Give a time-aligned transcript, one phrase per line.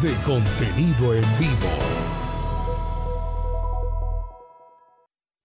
[0.00, 1.68] de contenido en vivo.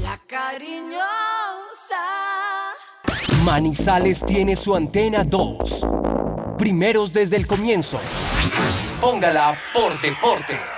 [0.00, 2.04] La cariñosa.
[3.44, 5.86] Manizales tiene su antena 2.
[6.56, 7.98] Primeros desde el comienzo.
[9.00, 10.77] Póngala por deporte.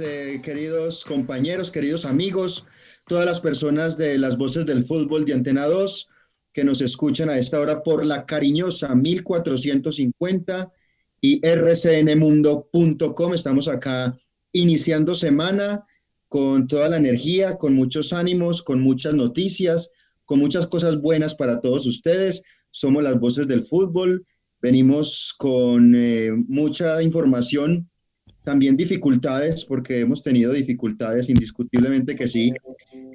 [0.00, 2.66] Eh, queridos compañeros, queridos amigos,
[3.06, 6.10] todas las personas de las voces del fútbol de Antena 2
[6.52, 10.72] que nos escuchan a esta hora por la cariñosa 1450
[11.20, 13.34] y rcnmundo.com.
[13.34, 14.16] Estamos acá
[14.52, 15.84] iniciando semana
[16.28, 19.90] con toda la energía, con muchos ánimos, con muchas noticias,
[20.24, 22.42] con muchas cosas buenas para todos ustedes.
[22.70, 24.26] Somos las voces del fútbol,
[24.60, 27.88] venimos con eh, mucha información
[28.46, 32.52] también dificultades, porque hemos tenido dificultades, indiscutiblemente que sí,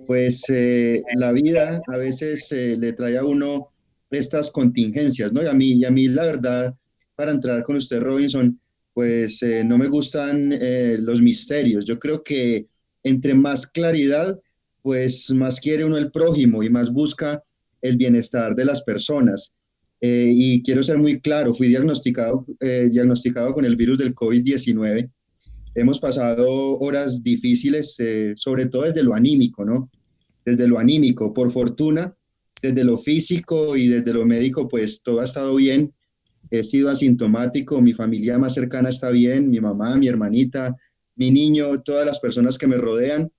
[0.06, 3.70] pues eh, la vida a veces eh, le trae a uno
[4.10, 5.42] estas contingencias, ¿no?
[5.42, 6.76] Y a mí, y a mí la verdad,
[7.16, 8.60] para entrar con usted, Robinson,
[8.94, 10.54] pues eh, no me gustan
[11.00, 11.86] los misterios.
[11.86, 12.68] Yo creo que
[13.02, 14.38] entre más claridad,
[14.82, 17.42] pues más quiere uno el prójimo y más busca
[17.82, 19.55] el bienestar de las personas.
[20.02, 22.45] y quiero ser muy claro, fui diagnosticado,
[22.89, 25.10] diagnosticado con el virus del COVID-19
[25.76, 29.89] hemos pasado horas difíciles, eh, sobre todo desde lo anímico, ¿no?
[30.45, 32.15] Desde lo anímico, por fortuna,
[32.61, 35.93] desde lo físico y desde lo médico, pues todo ha estado bien.
[36.49, 40.76] He sido asintomático, mi familia más cercana está bien, mi mamá, mi hermanita,
[41.15, 43.31] mi niño, todas las personas que me rodean.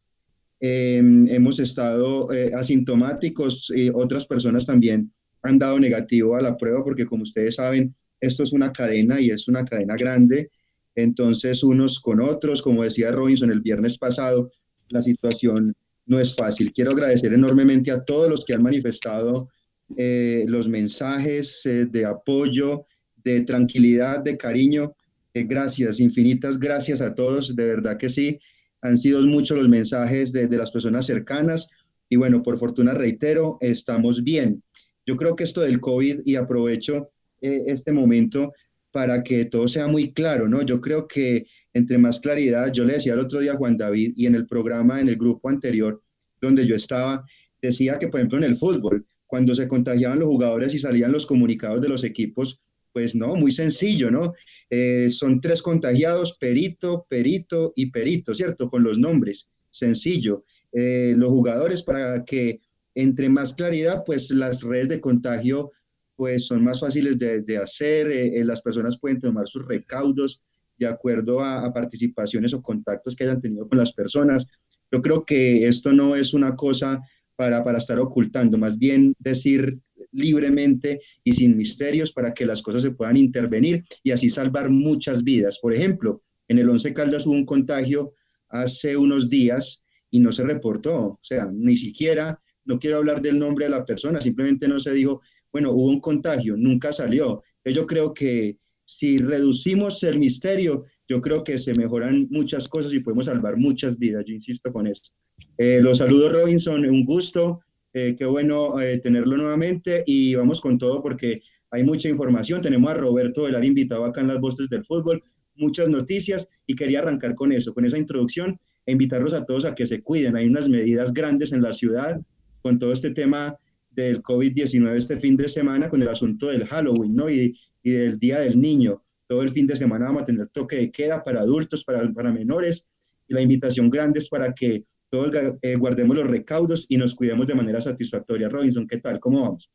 [0.61, 6.85] Em, hemos estado eh, asintomáticos y otras personas también han dado negativo a la prueba
[6.85, 10.51] porque como ustedes saben, esto es una cadena y es una cadena grande
[10.95, 14.51] entonces, unos con otros, como decía Robinson el viernes pasado,
[14.91, 15.75] la situación
[16.07, 16.73] no es fácil.
[16.73, 19.49] Quiero agradecer enormemente a todos los que han manifestado
[19.97, 22.85] eh, los mensajes eh, de apoyo,
[23.25, 24.95] de tranquilidad, de cariño.
[25.35, 28.39] Eh, gracias, infinitas gracias a todos, de verdad que sí.
[28.83, 31.71] Han sido muchos los mensajes de, de las personas cercanas
[32.09, 34.63] y bueno, por fortuna reitero, estamos bien.
[35.07, 37.11] Yo creo que esto del COVID, y aprovecho
[37.41, 38.53] este momento
[38.93, 40.63] para que todo sea muy claro, ¿no?
[40.63, 44.13] Yo creo que entre más claridad, yo le decía el otro día a Juan David
[44.15, 46.01] y en el programa, en el grupo anterior
[46.41, 47.25] donde yo estaba,
[47.61, 51.25] decía que, por ejemplo, en el fútbol, cuando se contagiaban los jugadores y salían los
[51.25, 52.61] comunicados de los equipos,
[52.93, 54.35] pues no, muy sencillo, ¿no?
[54.69, 58.69] Eh, son tres contagiados, perito, perito y perito, ¿cierto?
[58.69, 60.45] Con los nombres, sencillo.
[60.73, 62.61] Eh, los jugadores para que
[62.95, 65.71] entre más claridad, pues las redes de contagio
[66.17, 70.43] pues son más fáciles de, hacer, eh, eh, las personas pueden tomar sus recaudos
[70.79, 74.47] de acuerdo a, participaciones o contactos que hayan tenido con las personas.
[74.91, 77.01] Yo creo que esto no es una cosa
[77.37, 79.81] para, para estar ocultando, más bien decir
[80.13, 85.25] libremente y sin misterios para que las cosas se puedan intervenir y así salvar muchas
[85.25, 85.59] vidas.
[85.59, 88.13] Por ejemplo, en el Once Caldas hubo un contagio
[88.49, 93.39] hace unos días y no se reportó, o sea, ni siquiera, no quiero hablar del
[93.39, 95.23] nombre de la persona, simplemente no se dijo,
[95.53, 97.43] bueno, hubo un contagio, nunca salió.
[97.65, 103.01] Yo creo que si reducimos el misterio, yo creo que se mejoran muchas cosas y
[103.01, 105.11] podemos salvar muchas vidas, yo insisto con esto.
[105.59, 107.61] Eh, los saludos Robinson, un gusto,
[107.93, 112.61] eh, qué bueno eh, tenerlo nuevamente y vamos con todo porque hay mucha información.
[112.61, 115.21] Tenemos a Roberto Velar invitado acá en las voces del fútbol,
[115.55, 119.75] muchas noticias y quería arrancar con eso, con esa introducción e invitarlos a todos a
[119.75, 120.37] que se cuiden.
[120.37, 122.21] Hay unas medidas grandes en la ciudad
[122.63, 123.57] con todo este tema
[123.95, 127.31] del COVID-19 este fin de semana con el asunto del Halloween, ¿no?
[127.31, 129.03] Y, y, del Día del Niño.
[129.27, 132.33] Todo el fin de semana vamos a tener toque de queda para adultos, para, para
[132.33, 132.91] menores,
[133.29, 135.31] y la invitación grande es para que todos
[135.61, 138.49] eh, guardemos los recaudos y nos cuidemos de manera satisfactoria.
[138.49, 139.21] Robinson, ¿qué tal?
[139.21, 139.71] ¿Cómo vamos?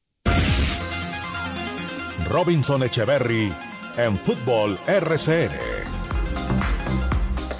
[2.30, 3.52] Robinson Echeverry
[3.98, 5.52] en Fútbol RCN.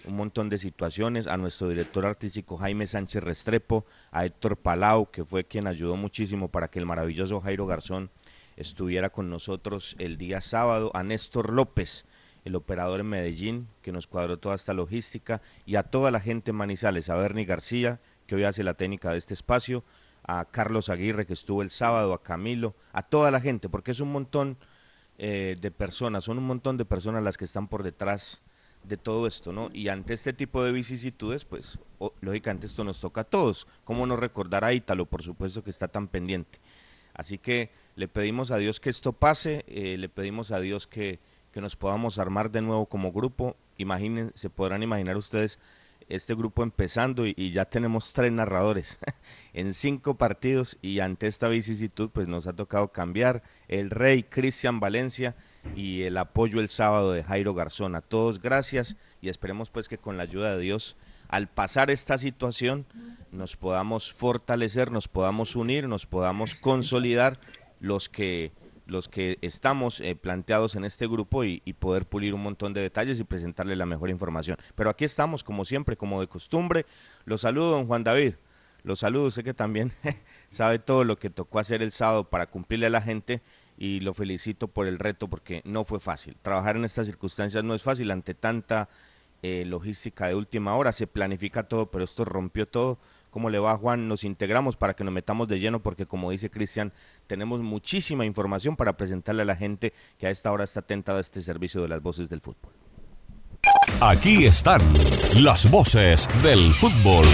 [0.04, 5.24] un montón de situaciones, a nuestro director artístico Jaime Sánchez Restrepo, a Héctor Palau, que
[5.24, 8.10] fue quien ayudó muchísimo para que el maravilloso Jairo Garzón
[8.56, 12.04] estuviera con nosotros el día sábado, a Néstor López,
[12.44, 16.50] el operador en Medellín, que nos cuadró toda esta logística, y a toda la gente
[16.50, 19.84] en Manizales, a Bernie García, que hoy hace la técnica de este espacio,
[20.24, 24.00] a Carlos Aguirre, que estuvo el sábado, a Camilo, a toda la gente, porque es
[24.00, 24.58] un montón
[25.18, 28.42] eh, de personas, son un montón de personas las que están por detrás
[28.88, 29.70] de todo esto, ¿no?
[29.72, 31.78] Y ante este tipo de vicisitudes, pues
[32.20, 33.66] lógicamente esto nos toca a todos.
[33.84, 36.58] ¿Cómo no recordar a Ítalo, por supuesto, que está tan pendiente?
[37.14, 41.18] Así que le pedimos a Dios que esto pase, eh, le pedimos a Dios que
[41.52, 43.56] que nos podamos armar de nuevo como grupo.
[43.76, 45.58] Imaginen, se podrán imaginar ustedes
[46.08, 48.98] este grupo empezando y, ya tenemos tres narradores
[49.52, 54.80] en cinco partidos y ante esta vicisitud pues nos ha tocado cambiar el rey Cristian
[54.80, 55.36] Valencia
[55.74, 57.94] y el apoyo el sábado de Jairo Garzón.
[57.94, 60.96] A todos gracias y esperemos pues que con la ayuda de Dios
[61.28, 62.86] al pasar esta situación
[63.30, 67.34] nos podamos fortalecer, nos podamos unir, nos podamos consolidar
[67.80, 68.50] los que
[68.86, 73.20] los que estamos eh, planteados en este grupo y, poder pulir un montón de detalles
[73.20, 74.56] y presentarle la mejor información.
[74.74, 76.86] Pero aquí estamos, como siempre, como de costumbre.
[77.26, 78.36] Los saludo, don Juan David.
[78.82, 79.92] Los saludo, sé que también
[80.48, 83.42] sabe todo lo que tocó hacer el sábado para cumplirle a la gente
[83.78, 86.36] y lo felicito por el reto porque no fue fácil.
[86.42, 88.88] Trabajar en estas circunstancias no es fácil ante tanta
[89.42, 90.92] eh, logística de última hora.
[90.92, 92.98] Se planifica todo, pero esto rompió todo
[93.30, 94.08] ¿Cómo le va Juan?
[94.08, 96.92] Nos integramos para que nos metamos de lleno porque como dice Cristian,
[97.26, 101.20] tenemos muchísima información para presentarle a la gente que a esta hora está atentada a
[101.20, 102.72] este servicio de las voces del fútbol.
[104.00, 104.80] Aquí están
[105.42, 107.26] las voces del fútbol.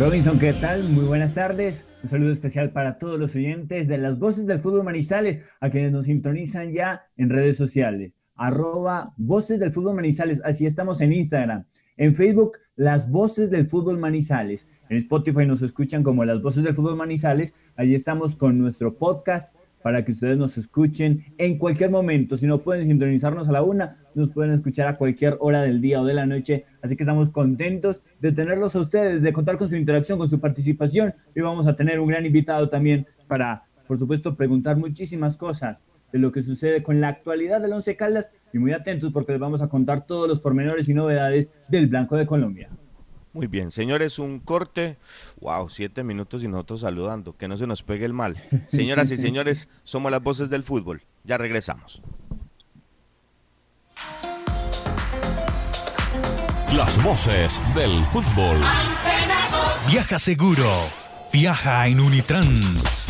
[0.00, 0.88] Robinson, ¿qué tal?
[0.88, 1.86] Muy buenas tardes.
[2.02, 5.92] Un saludo especial para todos los oyentes de las voces del fútbol Manizales, a quienes
[5.92, 10.40] nos sintonizan ya en redes sociales arroba Voces del Fútbol Manizales.
[10.42, 11.66] Así estamos en Instagram.
[11.98, 14.66] En Facebook, Las Voces del Fútbol Manizales.
[14.88, 17.54] En Spotify nos escuchan como Las Voces del Fútbol Manizales.
[17.76, 22.36] Allí estamos con nuestro podcast para que ustedes nos escuchen en cualquier momento.
[22.36, 26.00] Si no pueden sintonizarnos a la una, nos pueden escuchar a cualquier hora del día
[26.00, 26.64] o de la noche.
[26.82, 30.40] Así que estamos contentos de tenerlos a ustedes, de contar con su interacción, con su
[30.40, 31.14] participación.
[31.34, 36.18] Y vamos a tener un gran invitado también para, por supuesto, preguntar muchísimas cosas de
[36.18, 39.62] lo que sucede con la actualidad del Once Caldas y muy atentos porque les vamos
[39.62, 42.68] a contar todos los pormenores y novedades del Blanco de Colombia.
[43.32, 44.96] Muy bien, señores, un corte.
[45.40, 47.36] Wow, siete minutos y nosotros saludando.
[47.36, 48.42] Que no se nos pegue el mal.
[48.66, 51.02] Señoras y señores, somos las voces del fútbol.
[51.24, 52.02] Ya regresamos.
[56.74, 58.58] Las voces del fútbol.
[59.90, 60.68] Viaja seguro.
[61.32, 63.09] Viaja en Unitrans.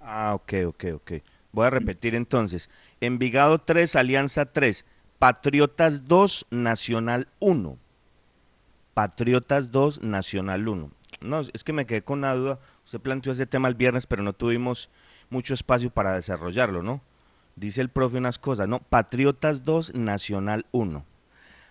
[0.00, 1.12] Ah, ok, ok, ok.
[1.52, 2.70] Voy a repetir entonces.
[3.00, 4.84] Envigado 3, Alianza 3,
[5.18, 7.76] Patriotas 2, Nacional 1.
[8.94, 10.90] Patriotas 2, Nacional 1.
[11.20, 12.58] No, es que me quedé con una duda.
[12.84, 14.90] Usted planteó ese tema el viernes, pero no tuvimos
[15.30, 17.00] mucho espacio para desarrollarlo, ¿no?
[17.58, 18.78] Dice el profe unas cosas, ¿no?
[18.78, 21.04] Patriotas 2, Nacional 1.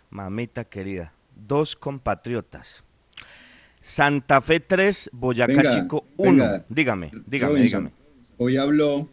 [0.10, 1.13] Mamita querida,
[1.48, 2.84] dos compatriotas.
[3.82, 6.65] Santa Fe 3, Boyacá Chico 1.
[6.67, 7.91] Dígame, dígame, dígame.
[8.36, 9.08] Hoy habló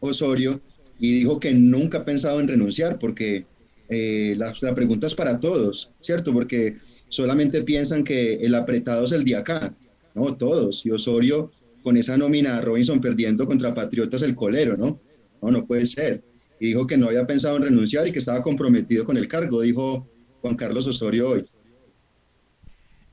[0.00, 0.60] Osorio
[0.98, 3.46] y dijo que nunca ha pensado en renunciar porque
[3.88, 6.34] eh, la, la, pregunta es para todos, ¿cierto?
[6.34, 6.74] Porque
[7.08, 9.74] solamente piensan que el apretado es el de acá,
[10.14, 10.84] no todos.
[10.84, 11.50] Y Osorio
[11.82, 15.00] con esa nómina Robinson perdiendo contra Patriotas el colero, ¿no?
[15.42, 16.22] No, no puede ser.
[16.60, 20.08] Dijo que no había pensado en renunciar y que estaba comprometido con el cargo, dijo
[20.40, 21.44] Juan Carlos Osorio hoy.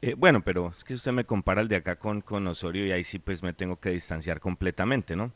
[0.01, 2.91] Eh, bueno, pero es que usted me compara el de acá con, con Osorio y
[2.91, 5.32] ahí sí pues me tengo que distanciar completamente, ¿no?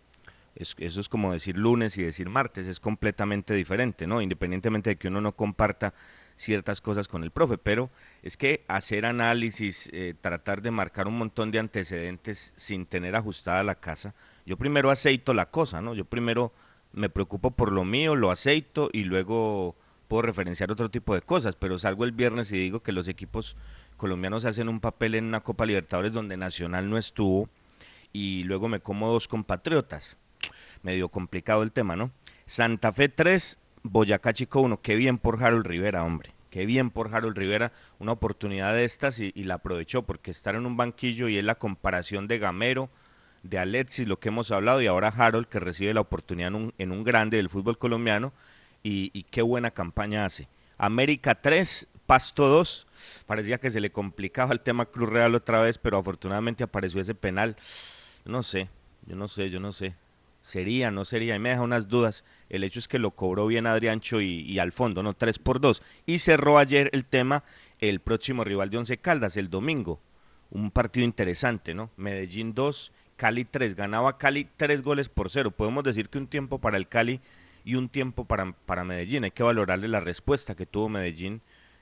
[0.55, 4.21] eso es como decir lunes y decir martes, es completamente diferente, ¿no?
[4.21, 5.93] Independientemente de que uno no comparta
[6.35, 7.89] ciertas cosas con el profe, pero
[8.23, 13.63] es que hacer análisis, eh, tratar de marcar un montón de antecedentes sin tener ajustada
[13.63, 14.13] la casa,
[14.45, 15.93] yo primero aceito la cosa, ¿no?
[15.93, 16.51] Yo primero
[16.93, 19.75] me preocupo por lo mío, lo aceito y luego
[20.07, 23.55] puedo referenciar otro tipo de cosas, pero salgo el viernes y digo que los equipos
[23.95, 27.47] colombianos hacen un papel en una Copa Libertadores donde Nacional no estuvo
[28.11, 30.17] y luego me como dos compatriotas.
[30.81, 32.11] Medio complicado el tema, ¿no?
[32.45, 34.81] Santa Fe 3, Boyacá Chico 1.
[34.81, 36.31] Qué bien por Harold Rivera, hombre.
[36.49, 37.71] Qué bien por Harold Rivera.
[37.99, 41.45] Una oportunidad de estas y, y la aprovechó porque estar en un banquillo y es
[41.45, 42.89] la comparación de Gamero,
[43.43, 47.03] de Alexis, lo que hemos hablado, y ahora Harold, que recibe la oportunidad en un,
[47.03, 48.33] grande del fútbol colombiano,
[48.83, 50.47] y, qué buena campaña hace.
[50.77, 52.87] América 3, Pasto 2,
[53.27, 57.15] parecía que se le complicaba el tema Cruz Real otra vez, pero afortunadamente apareció ese
[57.15, 57.55] penal.
[58.25, 58.69] No sé,
[59.05, 59.95] yo no sé, yo no sé.
[60.41, 62.23] Sería, no sería, y me deja unas dudas.
[62.49, 65.13] El hecho es que lo cobró bien Adriancho y, y al fondo, ¿no?
[65.13, 65.83] 3 por 2.
[66.05, 67.43] Y cerró ayer el tema
[67.79, 69.99] el próximo rival de Once Caldas, el domingo.
[70.51, 71.91] Un partido interesante, ¿no?
[71.97, 75.51] Medellín 2, Cali 3, ganaba Cali 3 goles por cero.
[75.51, 77.19] Podemos decir que un tiempo para el Cali
[77.65, 79.25] y un tiempo para, para Medellín.
[79.25, 81.41] Hay que valorarle la respuesta que tuvo Medellín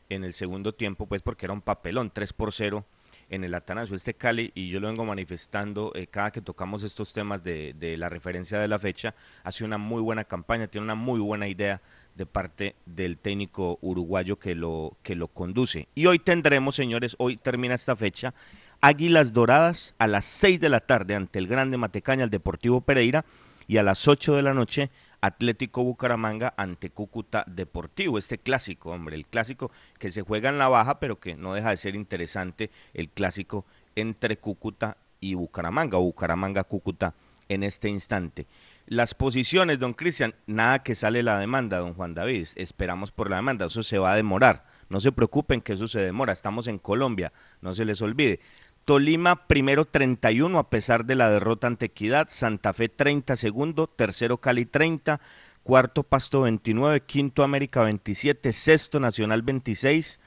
[0.09, 2.83] en el segundo tiempo, pues porque era un papelón, 3 por 0
[3.29, 3.95] en el Atanasio.
[3.95, 7.97] Este Cali, y yo lo vengo manifestando eh, cada que tocamos estos temas de, de,
[7.97, 9.13] la referencia de la fecha,
[9.43, 11.83] hace una muy buena campaña, tiene una muy buena idea
[12.15, 15.87] de parte del técnico uruguayo que lo, que lo conduce.
[15.93, 18.33] Y hoy tendremos, señores, hoy termina esta fecha
[18.81, 23.25] Águilas Doradas a las 6 de la tarde ante el Grande Matecaña, el Deportivo Pereira,
[23.67, 28.17] y a las 8 de la noche Atlético Bucaramanga ante Cúcuta Deportivo.
[28.17, 31.71] Este clásico, hombre, el clásico que se juega en la baja, pero que no deja
[31.71, 33.65] de ser interesante, el clásico
[33.95, 37.13] entre Cúcuta y Bucaramanga, o Bucaramanga-Cúcuta
[37.49, 38.47] en este instante.
[38.85, 43.35] Las posiciones, don Cristian, nada que sale la demanda, don Juan David, esperamos por la
[43.37, 44.65] demanda, eso se va a demorar.
[44.89, 48.39] No se preocupen que eso se demora, estamos en Colombia, no se les olvide
[48.87, 54.37] Tolima primero 31 a pesar de la derrota ante Equidad, Santa Fe 30 segundo, tercero
[54.37, 55.19] Cali 30,
[55.61, 60.21] cuarto Pasto 29, quinto América 27, sexto Nacional 26,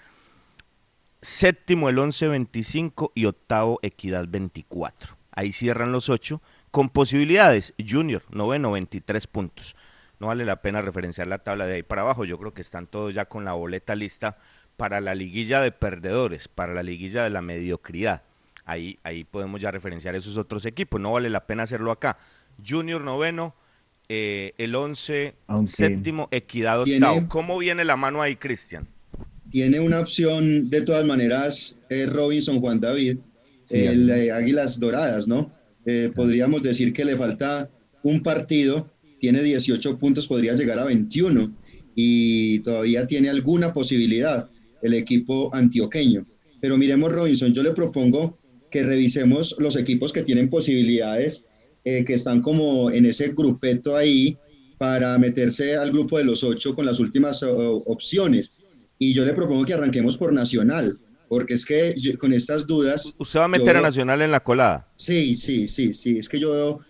[1.22, 5.16] séptimo el 11 25 y octavo Equidad 24.
[5.32, 7.72] Ahí cierran los ocho con posibilidades.
[7.78, 9.74] Junior, noveno, 23 puntos.
[10.18, 12.26] No vale la pena referenciar la tabla de ahí para abajo.
[12.26, 14.36] Yo creo que están todos ya con la boleta lista
[14.76, 18.24] para la liguilla de perdedores, para la liguilla de la mediocridad.
[18.70, 21.00] Ahí, ahí podemos ya referenciar esos otros equipos.
[21.00, 22.16] No vale la pena hacerlo acá.
[22.64, 23.52] Junior noveno,
[24.08, 25.34] eh, el 11
[25.66, 27.26] séptimo, Equidad octavo.
[27.26, 28.86] ¿Cómo viene la mano ahí, Cristian?
[29.50, 33.18] Tiene una opción, de todas maneras, eh, Robinson Juan David,
[33.70, 35.52] el eh, Águilas Doradas, ¿no?
[36.14, 37.68] podríamos decir que le falta
[38.04, 38.86] un partido,
[39.18, 41.52] tiene 18 puntos, podría llegar a 21
[41.96, 44.48] y todavía tiene alguna posibilidad
[44.82, 46.24] el equipo antioqueño.
[46.60, 48.38] Pero miremos Robinson, yo le propongo
[48.70, 51.46] que revisemos los equipos que tienen posibilidades,
[51.84, 54.36] eh, que están como en ese grupeto ahí
[54.78, 58.52] para meterse al grupo de los ocho con las últimas opciones.
[58.98, 60.98] Y yo le propongo que arranquemos por Nacional,
[61.28, 63.14] porque es que con estas dudas...
[63.18, 64.88] ¿Usted va a meter a Nacional en la colada?
[64.96, 66.18] Sí, sí, sí, sí.
[66.18, 66.80] Es que yo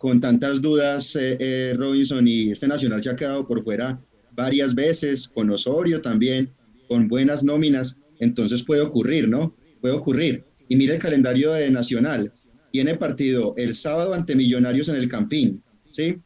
[0.00, 4.00] con tantas dudas, eh, eh, Robinson, y este Nacional se ha quedado por fuera
[4.32, 6.50] varias veces, con Osorio también,
[6.88, 9.54] con buenas nóminas, entonces puede ocurrir, ¿no?
[9.82, 10.42] Puede ocurrir.
[10.70, 12.32] Y mira el calendario de Nacional.
[12.70, 16.20] Tiene partido el sábado ante Millonarios en el Campín, ¿sí?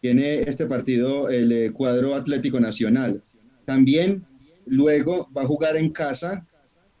[0.00, 3.22] Tiene este partido el eh, cuadro Atlético Nacional.
[3.66, 4.24] También
[4.64, 6.46] luego va a jugar en casa,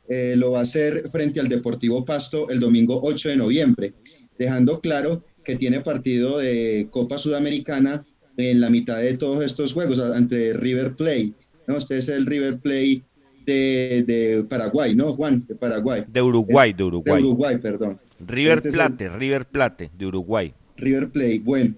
[0.06, 3.94] eh, lo va a hacer frente al Deportivo Pasto el domingo 8 de noviembre,
[4.38, 8.04] dejando claro que tiene partido de Copa Sudamericana
[8.36, 11.32] en la mitad de todos estos juegos ante River Plate.
[11.66, 11.78] ¿no?
[11.78, 13.02] Este es el River Plate
[13.46, 15.44] de, Paraguay, ¿no, Juan?
[15.46, 16.04] De Paraguay.
[16.06, 17.22] De Uruguay, de Uruguay.
[17.22, 17.98] De Uruguay, perdón.
[18.26, 20.52] River este Plate, River Plate, de Uruguay.
[20.76, 21.74] River Plate, bueno.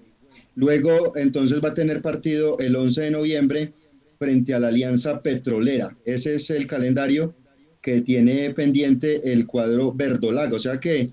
[0.55, 3.73] Luego, entonces va a tener partido el 11 de noviembre
[4.17, 5.95] frente a la Alianza Petrolera.
[6.05, 7.35] Ese es el calendario
[7.81, 10.55] que tiene pendiente el cuadro verdolago.
[10.55, 11.11] O sea que,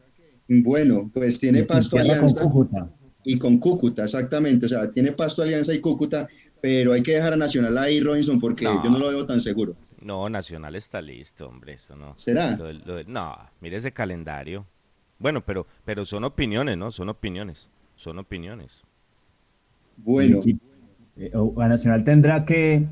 [0.49, 2.49] bueno, pues tiene Pasto Alianza.
[3.25, 4.67] y con Cúcuta, exactamente.
[4.67, 6.29] O sea, tiene Pasto Alianza y Cúcuta,
[6.61, 9.77] pero hay que dejar a Nacional ahí, Robinson, porque yo no lo veo tan seguro.
[10.03, 12.17] No, Nacional está listo, hombre, eso no.
[12.17, 12.59] ¿Será?
[13.07, 14.67] no, mire ese calendario.
[15.19, 16.91] Bueno, pero, pero son opiniones, ¿no?
[16.91, 18.83] Son opiniones, son opiniones.
[19.97, 20.41] Bueno.
[21.17, 22.87] Eh, a Nacional tendrá que,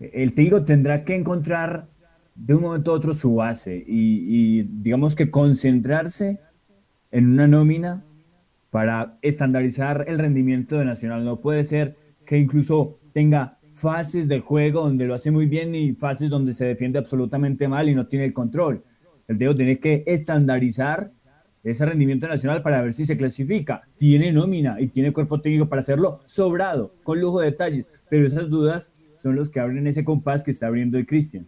[0.00, 1.88] el Tigo tendrá que encontrar
[2.34, 6.40] de un momento a otro su base y, y digamos que concentrarse
[7.10, 8.04] en una nómina
[8.70, 11.24] para estandarizar el rendimiento de Nacional.
[11.24, 11.96] No puede ser
[12.26, 16.64] que incluso tenga fases de juego donde lo hace muy bien y fases donde se
[16.64, 18.82] defiende absolutamente mal y no tiene el control.
[19.28, 21.12] El Dedo tiene que estandarizar
[21.62, 23.82] ese rendimiento nacional para ver si se clasifica.
[23.96, 28.48] Tiene nómina y tiene cuerpo técnico para hacerlo sobrado, con lujo de detalles, pero esas
[28.48, 31.46] dudas son los que abren ese compás que está abriendo el Cristian.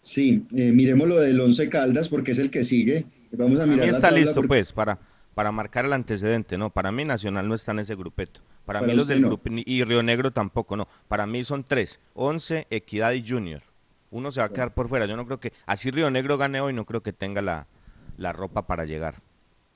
[0.00, 3.04] Sí, eh, miremos lo del Once Caldas porque es el que sigue.
[3.32, 3.88] Vamos a mirar.
[3.88, 4.98] está listo, pues, para,
[5.34, 6.70] para marcar el antecedente, ¿no?
[6.70, 8.40] Para mí Nacional no está en ese grupeto.
[8.64, 10.86] Para, mí los del grupo y Río Negro tampoco, no.
[11.08, 13.62] Para mí son tres, Once, Equidad y Junior.
[14.10, 15.06] Uno se va a quedar por fuera.
[15.06, 18.66] Yo no creo que, así Río Negro gane hoy, no creo que tenga la, ropa
[18.66, 19.20] para llegar.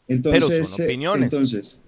[0.09, 1.23] Entonces, Pero son eh, opiniones.
[1.25, 1.81] Entonces,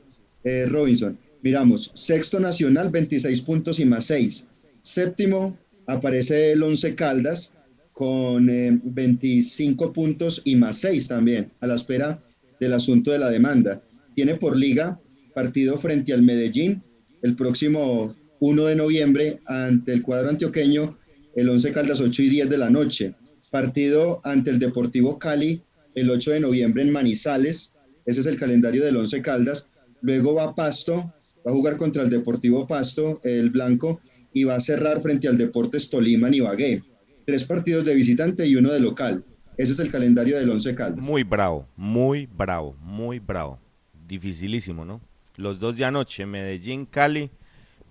[0.44, 4.48] eh, Robinson, miramos, sexto nacional, 26 puntos y más 6.
[4.81, 7.52] Séptimo aparece el Once Caldas
[7.92, 12.20] con 25 eh, puntos y más 6 también, a la espera
[12.61, 13.83] del asunto de la demanda.
[14.14, 15.01] Tiene por liga
[15.35, 16.83] partido frente al Medellín
[17.23, 20.99] el próximo 1 de noviembre ante el cuadro antioqueño,
[21.35, 23.14] el 11 Caldas 8 y 10 de la noche.
[23.51, 25.62] Partido ante el Deportivo Cali
[25.94, 27.75] el 8 de noviembre en Manizales.
[28.05, 29.68] Ese es el calendario del 11 Caldas.
[30.01, 31.12] Luego va Pasto,
[31.47, 34.01] va a jugar contra el Deportivo Pasto, el Blanco,
[34.33, 36.83] y va a cerrar frente al Deportes Tolima en Ibagué.
[37.27, 39.25] Tres partidos de visitante y uno de local.
[39.59, 41.05] Ese es el calendario del 11 Caldas.
[41.05, 43.59] Muy bravo, muy bravo, muy bravo.
[44.07, 45.01] Dificilísimo, ¿no?
[45.37, 47.29] Los dos de anoche, Medellín, Cali,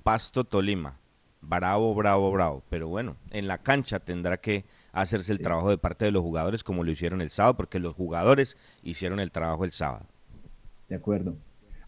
[0.02, 0.98] Pasto, Tolima.
[1.42, 2.64] Bravo, bravo, bravo.
[2.70, 6.64] Pero bueno, en la cancha tendrá que hacerse el trabajo de parte de los jugadores
[6.64, 10.06] como lo hicieron el sábado, porque los jugadores hicieron el trabajo el sábado.
[10.88, 11.36] De acuerdo.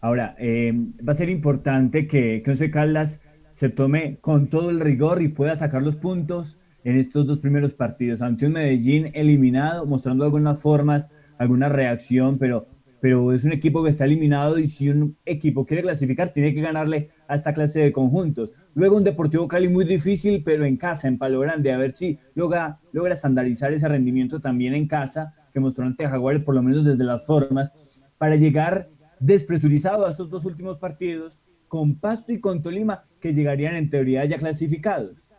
[0.02, 3.20] Ahora, eh, va a ser importante que, que Once Caldas
[3.54, 7.74] se tome con todo el rigor y pueda sacar los puntos en estos dos primeros
[7.74, 8.22] partidos.
[8.22, 12.66] Ante un Medellín eliminado, mostrando algunas formas, alguna reacción, pero,
[13.00, 16.60] pero es un equipo que está eliminado y si un equipo quiere clasificar, tiene que
[16.60, 18.52] ganarle a esta clase de conjuntos.
[18.74, 22.18] Luego un Deportivo Cali muy difícil, pero en casa, en Palo Grande, a ver si
[22.34, 26.84] logra, logra estandarizar ese rendimiento también en casa que mostró ante Jaguares, por lo menos
[26.84, 27.72] desde las formas,
[28.18, 28.88] para llegar
[29.18, 34.24] despresurizado a esos dos últimos partidos con Pasto y con Tolima, que llegarían en teoría
[34.24, 35.29] ya clasificados.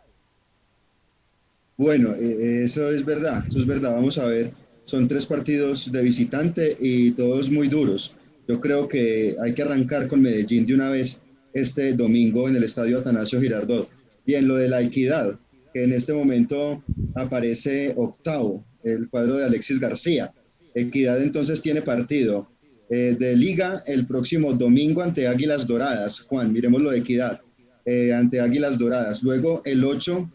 [1.82, 3.90] Bueno, eh, eh, eso es verdad, eso es verdad.
[3.90, 4.52] Vamos a ver,
[4.84, 8.14] son tres partidos de visitante y todos muy duros.
[8.46, 12.62] Yo creo que hay que arrancar con Medellín de una vez este domingo en el
[12.62, 13.90] estadio Atanasio Girardot.
[14.24, 15.40] Bien, lo de la equidad,
[15.74, 16.84] que en este momento
[17.16, 20.32] aparece octavo, el cuadro de Alexis García.
[20.76, 22.48] Equidad entonces tiene partido
[22.90, 26.20] eh, de liga el próximo domingo ante Águilas Doradas.
[26.20, 27.40] Juan, miremos lo de Equidad,
[28.16, 29.20] ante Águilas Doradas.
[29.24, 30.30] Luego el 8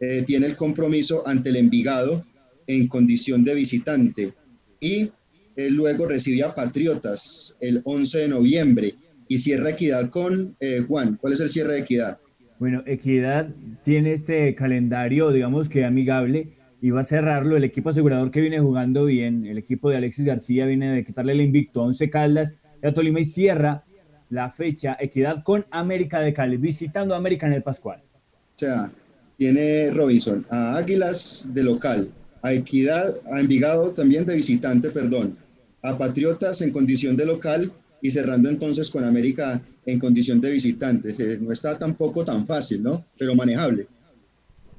[0.00, 2.24] eh, tiene el compromiso ante el Envigado
[2.66, 4.32] en condición de visitante
[4.80, 5.10] y
[5.56, 8.94] eh, luego recibe a Patriotas el 11 de noviembre
[9.28, 11.16] y cierra Equidad con eh, Juan.
[11.20, 12.18] ¿Cuál es el cierre de Equidad?
[12.58, 13.48] Bueno, Equidad
[13.82, 18.60] tiene este calendario, digamos que amigable, y va a cerrarlo el equipo asegurador que viene
[18.60, 22.56] jugando bien, el equipo de Alexis García viene de quitarle el invicto a Once Caldas
[22.82, 23.84] y a Tolima y cierra
[24.28, 28.02] la fecha Equidad con América de Cali, visitando a América en el Pascual.
[28.02, 28.90] O sea,
[29.36, 32.10] tiene Robinson, a Águilas de local,
[32.42, 35.36] a Equidad, a Envigado también de visitante, perdón,
[35.82, 41.14] a Patriotas en condición de local y cerrando entonces con América en condición de visitante.
[41.40, 43.04] No está tampoco tan fácil, ¿no?
[43.18, 43.86] Pero manejable.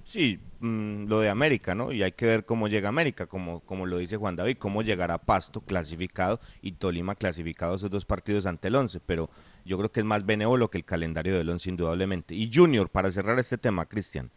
[0.03, 1.91] Sí, mm, lo de América, ¿no?
[1.91, 5.17] Y hay que ver cómo llega América, como, como lo dice Juan David, cómo llegará
[5.17, 9.31] Pasto clasificado y Tolima clasificado esos dos partidos ante el 11, pero
[9.65, 12.35] yo creo que es más benévolo que el calendario del 11 indudablemente.
[12.35, 14.29] Y Junior, para cerrar este tema, Cristian.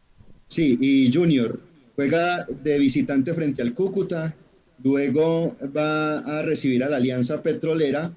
[0.48, 1.60] Sí, y Junior
[1.94, 4.34] juega de visitante frente al Cúcuta,
[4.82, 8.14] luego va a recibir a la Alianza Petrolera,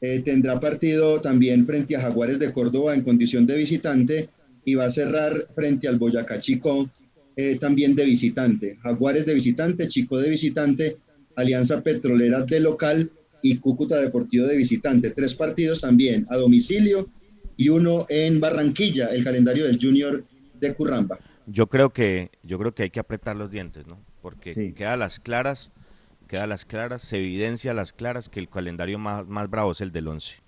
[0.00, 4.28] eh, tendrá partido también frente a Jaguares de Córdoba en condición de visitante
[4.64, 6.90] y va a cerrar frente al Boyacá Chico
[7.36, 8.76] eh, también de visitante.
[8.82, 10.96] Jaguares de visitante, Chico de visitante,
[11.36, 13.10] Alianza Petrolera de local
[13.42, 15.10] y Cúcuta Deportivo de visitante.
[15.10, 17.08] Tres partidos también a domicilio
[17.56, 20.24] y uno en Barranquilla, el calendario del Junior
[20.58, 23.98] de Curramba yo creo que yo creo que hay que apretar los dientes, ¿no?
[24.22, 25.72] Porque queda las claras,
[26.28, 29.80] queda las claras, se evidencia a las claras que el calendario más, más bravo es
[29.80, 30.42] el del 11.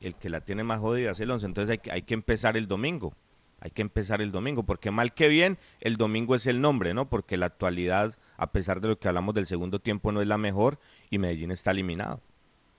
[0.00, 2.56] El que la tiene más jodida es el 11, entonces hay que, hay que empezar
[2.56, 3.12] el domingo.
[3.60, 7.08] Hay que empezar el domingo, porque mal que bien, el domingo es el nombre, ¿no?
[7.08, 10.38] Porque la actualidad, a pesar de lo que hablamos del segundo tiempo, no es la
[10.38, 10.78] mejor
[11.10, 12.20] y Medellín está eliminado.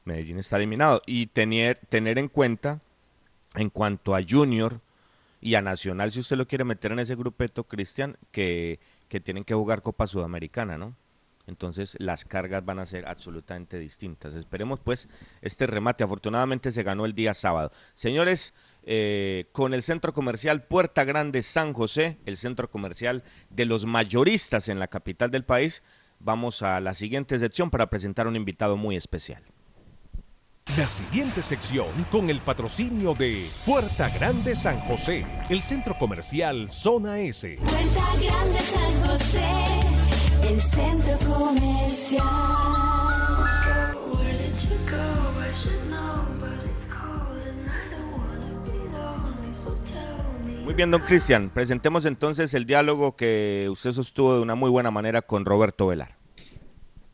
[0.05, 1.01] Medellín está eliminado.
[1.05, 2.79] Y tener, tener en cuenta,
[3.55, 4.79] en cuanto a Junior,
[5.41, 9.43] y a Nacional, si usted lo quiere meter en ese grupeto, Cristian, que, que tienen
[9.43, 10.95] que jugar Copa Sudamericana, ¿no?
[11.49, 14.35] Entonces las cargas van a ser absolutamente distintas.
[14.35, 15.09] Esperemos pues
[15.41, 16.03] este remate.
[16.03, 17.71] Afortunadamente se ganó el día sábado.
[17.95, 23.87] Señores, eh, con el centro comercial Puerta Grande San José, el centro comercial de los
[23.87, 25.81] mayoristas en la capital del país,
[26.19, 29.43] vamos a la siguiente sección para presentar un invitado muy especial.
[30.77, 37.19] La siguiente sección con el patrocinio de Puerta Grande San José, el centro comercial Zona
[37.21, 37.57] S.
[37.57, 42.23] Puerta Grande San José, el centro comercial.
[50.63, 54.91] Muy bien, don Cristian, presentemos entonces el diálogo que usted sostuvo de una muy buena
[54.91, 56.15] manera con Roberto Velar.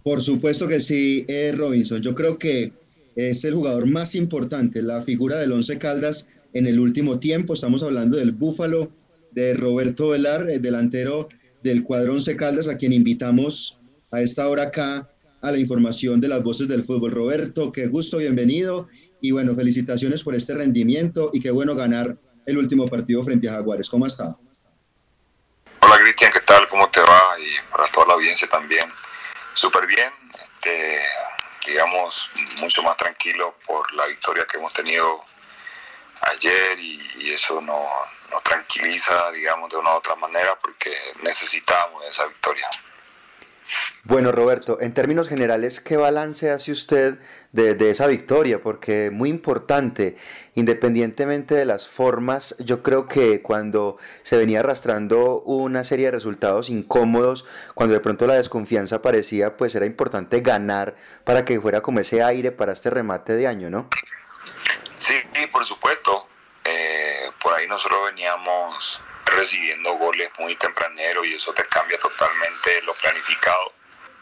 [0.03, 2.01] Por supuesto que sí, eh, Robinson.
[2.01, 2.73] Yo creo que
[3.15, 7.53] es el jugador más importante, la figura del Once Caldas en el último tiempo.
[7.53, 8.91] Estamos hablando del Búfalo,
[9.31, 11.29] de Roberto Velar, el delantero
[11.63, 13.79] del cuadro Once Caldas, a quien invitamos
[14.11, 15.09] a esta hora acá
[15.41, 17.11] a la información de las voces del fútbol.
[17.11, 18.87] Roberto, qué gusto, bienvenido.
[19.21, 23.53] Y bueno, felicitaciones por este rendimiento y qué bueno ganar el último partido frente a
[23.53, 23.89] Jaguares.
[23.89, 24.39] ¿Cómo estado?
[25.81, 26.67] Hola Cristian, ¿qué tal?
[26.67, 27.21] ¿Cómo te va?
[27.39, 28.85] Y para toda la audiencia también.
[29.53, 30.09] Súper bien.
[30.33, 30.99] Este,
[31.65, 35.23] digamos, mucho más tranquilo por la victoria que hemos tenido
[36.21, 37.87] ayer y, eso nos,
[38.43, 42.69] tranquiliza, digamos, de una u otra manera porque necesitamos esa victoria.
[44.03, 47.17] Bueno, Roberto, en términos generales, ¿qué balance hace usted
[47.51, 48.61] de, esa victoria?
[48.61, 50.15] Porque muy importante,
[50.53, 56.69] independientemente de las formas, yo creo que cuando se venía arrastrando una serie de resultados
[56.69, 61.99] incómodos, cuando de pronto la desconfianza aparecía, pues era importante ganar para que fuera como
[61.99, 63.89] ese aire para este remate de año, ¿no?
[64.99, 65.15] Sí,
[65.51, 66.27] por supuesto.
[66.63, 68.99] Eh, por ahí nosotros veníamos
[69.35, 73.73] recibiendo goles muy tempranero y eso te cambia totalmente lo planificado.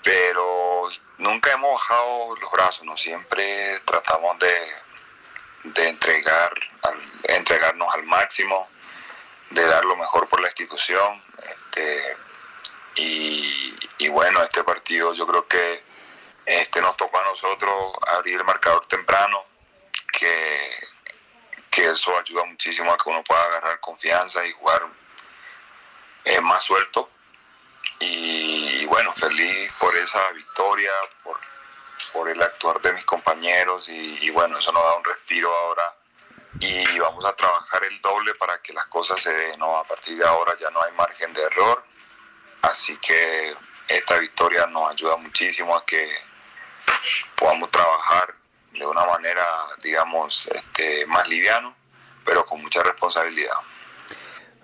[0.04, 2.98] Pero nunca hemos bajado los brazos, ¿no?
[2.98, 4.56] Siempre tratamos de,
[5.64, 6.54] de entregar,
[7.24, 8.68] entregarnos al máximo,
[9.52, 11.24] de dar lo mejor por la institución.
[11.48, 12.18] Este,
[12.96, 15.84] y, bueno, este partido yo creo que
[17.34, 19.44] nosotros abrir el marcador temprano,
[20.12, 20.70] que,
[21.72, 24.84] que eso ayuda muchísimo a que uno pueda agarrar confianza y jugar
[26.26, 27.10] eh, más suelto.
[28.00, 30.92] Y, bueno, feliz por esa victoria,
[31.24, 31.40] por,
[32.12, 35.96] por el actuar de mis compañeros y, bueno, eso nos da un respiro ahora
[36.60, 39.58] y vamos a trabajar el doble para que las cosas se.
[39.58, 39.78] ¿no?
[39.78, 41.84] A partir de ahora ya no hay margen de error,
[42.62, 43.56] así que
[43.88, 46.10] esta victoria nos ayuda muchísimo a que
[47.36, 48.36] podamos trabajar
[48.72, 49.46] de una manera,
[49.82, 51.76] digamos, este, más liviano,
[52.26, 53.56] pero con mucha responsabilidad.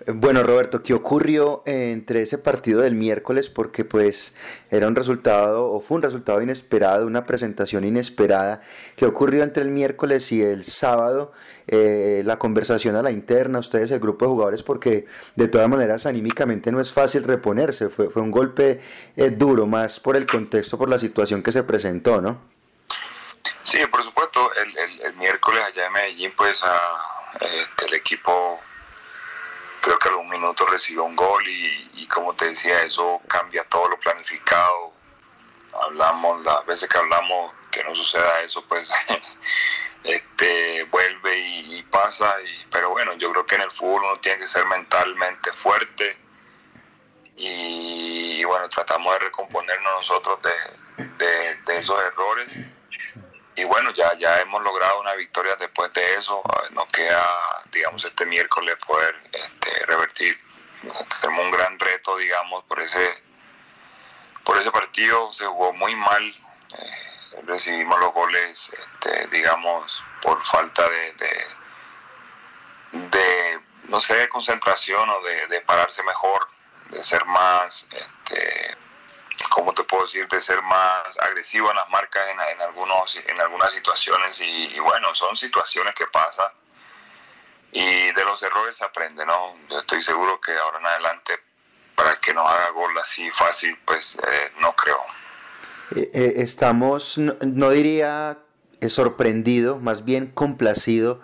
[0.06, 3.50] Bueno, Roberto, ¿qué ocurrió entre ese partido del miércoles?
[3.50, 4.34] Porque pues
[4.70, 8.62] era un resultado, o fue un resultado inesperado, una presentación inesperada.
[8.96, 11.32] ¿Qué ocurrió entre el miércoles y el sábado?
[11.66, 16.06] Eh, la conversación a la interna, ustedes, el grupo de jugadores, porque de todas maneras
[16.06, 17.90] anímicamente no es fácil reponerse.
[17.90, 18.80] Fue, fue un golpe
[19.16, 22.40] eh, duro, más por el contexto, por la situación que se presentó, ¿no?
[23.62, 24.50] Sí, por supuesto.
[24.54, 26.80] El, el, miércoles allá en Medellín, pues a,
[27.34, 28.58] este, el equipo
[29.80, 33.88] creo que a algún minuto recibió un gol y, como te decía, eso cambia todo
[33.88, 34.92] lo planificado.
[35.82, 38.90] Hablamos, las veces que hablamos que no suceda eso, pues
[40.04, 42.34] este, vuelve y, pasa.
[42.42, 46.18] Y, pero bueno, yo creo que en el fútbol uno tiene que ser mentalmente fuerte
[47.36, 52.56] y, bueno, tratamos de recomponernos nosotros de, de esos errores
[53.60, 56.42] y bueno, ya, ya hemos logrado una victoria después de eso.
[56.70, 57.26] Nos queda,
[57.70, 60.38] digamos, este miércoles poder este, revertir.
[61.20, 63.22] Tenemos un gran reto, digamos, por ese,
[64.44, 65.30] por ese partido.
[65.34, 66.22] Se jugó muy mal.
[66.24, 71.12] Eh, recibimos los goles, este, digamos, por falta de,
[72.92, 76.48] de, no sé, concentración o de, de pararse mejor,
[76.88, 78.76] de ser más, este,
[79.48, 83.72] ¿cómo te puedo decir?, de ser más agresivo en las marcas en, algunos, en algunas
[83.72, 86.48] situaciones y, bueno, son situaciones que pasan
[87.72, 89.56] y de los errores se aprende, ¿no?
[89.68, 91.34] Yo estoy seguro que ahora en adelante,
[91.94, 94.98] para que nos haga gol así fácil, pues eh, no creo.
[95.94, 98.38] Eh, eh, estamos, no diría
[98.88, 101.20] sorprendido, más bien complacido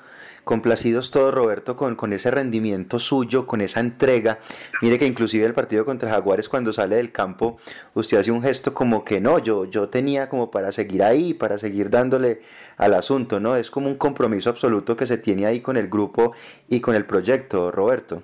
[0.46, 4.38] Complacidos todos, Roberto, con, con ese rendimiento suyo, con esa entrega.
[4.80, 7.58] Mire que inclusive el partido contra Jaguares, cuando sale del campo,
[7.94, 11.58] usted hace un gesto como que no, yo, yo tenía como para seguir ahí, para
[11.58, 12.42] seguir dándole
[12.76, 13.56] al asunto, ¿no?
[13.56, 16.32] Es como un compromiso absoluto que se tiene ahí con el grupo
[16.68, 18.22] y con el proyecto, Roberto.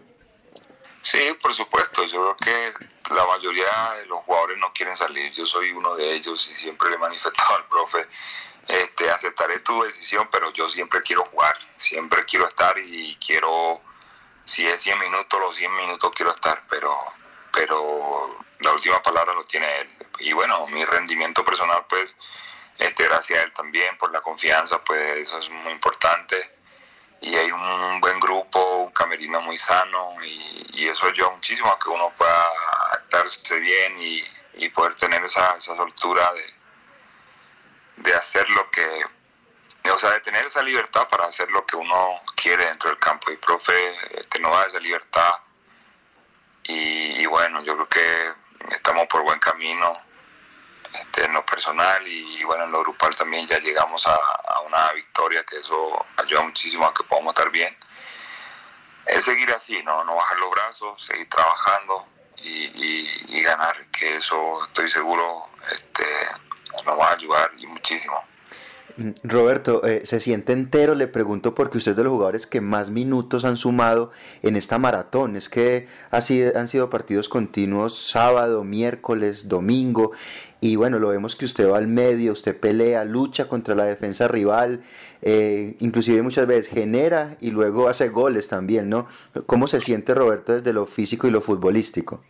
[1.00, 2.04] Sí, por supuesto.
[2.04, 5.32] Yo creo que la mayoría de los jugadores no quieren salir.
[5.32, 8.06] Yo soy uno de ellos y siempre le he manifestado al profe
[8.68, 13.80] este, aceptaré tu decisión, pero yo siempre quiero jugar, siempre quiero estar y quiero,
[14.44, 16.96] si es 100 minutos, los 100 minutos quiero estar, pero,
[17.52, 19.88] pero la última palabra lo tiene él.
[20.20, 22.16] Y bueno, mi rendimiento personal, pues,
[22.78, 26.56] este, gracias a él también por la confianza, pues eso es muy importante.
[27.20, 31.78] Y hay un buen grupo, un camerino muy sano y, y eso ayuda muchísimo a
[31.78, 32.48] que uno pueda
[32.92, 36.61] actarse bien y, y poder tener esa, esa soltura de,
[37.96, 39.04] de hacer lo que,
[39.90, 43.30] o sea, de tener esa libertad para hacer lo que uno quiere dentro del campo.
[43.30, 45.34] Y profe te nos da esa libertad.
[46.64, 49.98] Y, bueno, yo creo que estamos por buen camino
[50.92, 54.18] este, en lo personal y, bueno, en lo grupal también ya llegamos a,
[54.66, 57.76] una victoria que eso ayuda muchísimo a que podamos estar bien.
[59.04, 64.64] Es seguir así, no, no bajar los brazos, seguir trabajando y, y ganar, que eso
[64.64, 66.06] estoy seguro este,
[66.84, 68.16] nos va a ayudar y muchísimo.
[69.22, 70.94] Roberto, eh, ¿se siente entero?
[70.94, 74.10] Le pregunto porque usted es de los jugadores que más minutos han sumado
[74.42, 75.36] en esta maratón.
[75.36, 80.12] Es que han sido partidos continuos sábado, miércoles, domingo.
[80.60, 84.28] Y bueno, lo vemos que usted va al medio, usted pelea, lucha contra la defensa
[84.28, 84.80] rival,
[85.20, 89.06] eh, inclusive muchas veces genera y luego hace goles también, ¿no?
[89.46, 92.22] ¿Cómo se siente Roberto desde lo físico y lo futbolístico?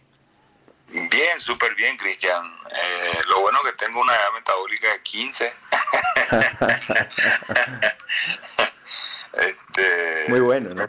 [0.93, 2.45] Bien, súper bien, Cristian.
[2.71, 5.55] Eh, lo bueno que tengo una edad metabólica de 15.
[9.33, 10.87] este, Muy bueno, ¿no?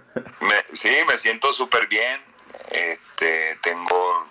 [0.74, 2.22] sí, me siento súper bien.
[2.70, 4.28] Este, tengo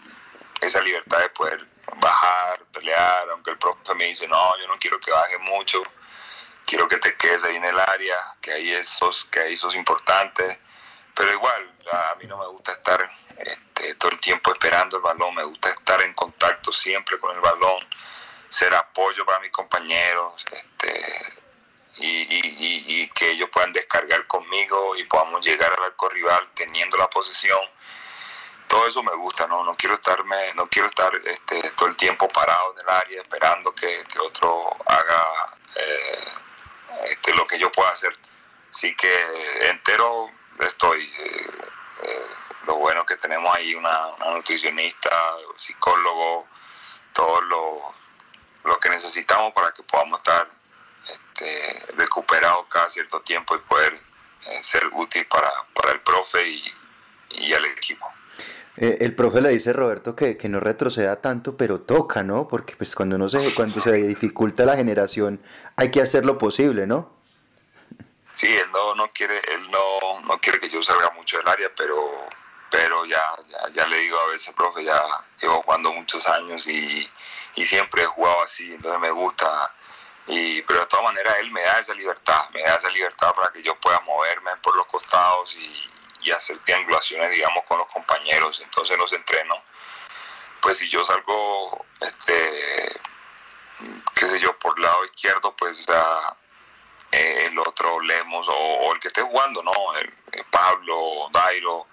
[0.60, 5.00] esa libertad de poder bajar, pelear, aunque el profe me dice, no, yo no quiero
[5.00, 5.82] que baje mucho,
[6.66, 10.60] quiero que te quedes ahí en el área, que ahí esos, que ahí sos importante.
[11.14, 15.34] Pero igual, a mí no me gusta estar este, todo el tiempo esperando el balón,
[15.34, 17.78] me gusta estar en contacto siempre con el balón,
[18.48, 21.40] ser apoyo para mis compañeros este,
[21.98, 27.60] y, que ellos puedan descargar conmigo y podamos llegar al arco rival teniendo la posesión.
[28.66, 32.26] Todo eso me gusta, no, no quiero estarme, no quiero estar este, todo el tiempo
[32.28, 35.22] parado en el área esperando que, otro haga
[37.72, 38.16] pueda hacer.
[38.70, 40.30] Así que entero
[40.66, 41.02] estoy.
[41.02, 41.50] Eh,
[42.02, 42.26] eh,
[42.66, 45.10] lo bueno que tenemos ahí una, nutricionista,
[45.56, 46.46] psicólogo,
[47.12, 47.80] todo lo,
[48.64, 50.48] lo, que necesitamos para que podamos estar
[51.08, 53.94] este, recuperados cada cierto tiempo y poder
[54.46, 58.06] eh, ser útil para, para el profe y, al equipo.
[58.76, 62.48] Eh, el profe le dice Roberto que, que, no retroceda tanto, pero toca, ¿no?
[62.48, 65.42] Porque pues cuando no se, cuando se dificulta la generación
[65.76, 67.21] hay que hacer lo posible, ¿no?
[68.34, 71.70] Sí, él no, no quiere, él no, no quiere que yo salga mucho del área,
[71.76, 72.28] pero,
[72.70, 73.22] pero ya,
[73.74, 75.02] ya, le digo a veces, profe, ya
[75.40, 77.10] llevo jugando muchos años y,
[77.56, 79.74] y siempre he jugado así, entonces me gusta.
[80.26, 83.52] Y, pero de todas maneras él me da esa libertad, me da esa libertad para
[83.52, 85.90] que yo pueda moverme por los costados y,
[86.22, 88.60] y hacer triangulaciones, digamos, con los compañeros.
[88.60, 89.56] Entonces los entreno.
[90.60, 93.00] Pues si yo salgo, este,
[94.14, 95.84] qué sé yo, por el lado izquierdo, pues
[97.12, 99.72] el otro Lemos o, el que esté jugando, ¿no?
[100.50, 101.86] Pablo, Dairo,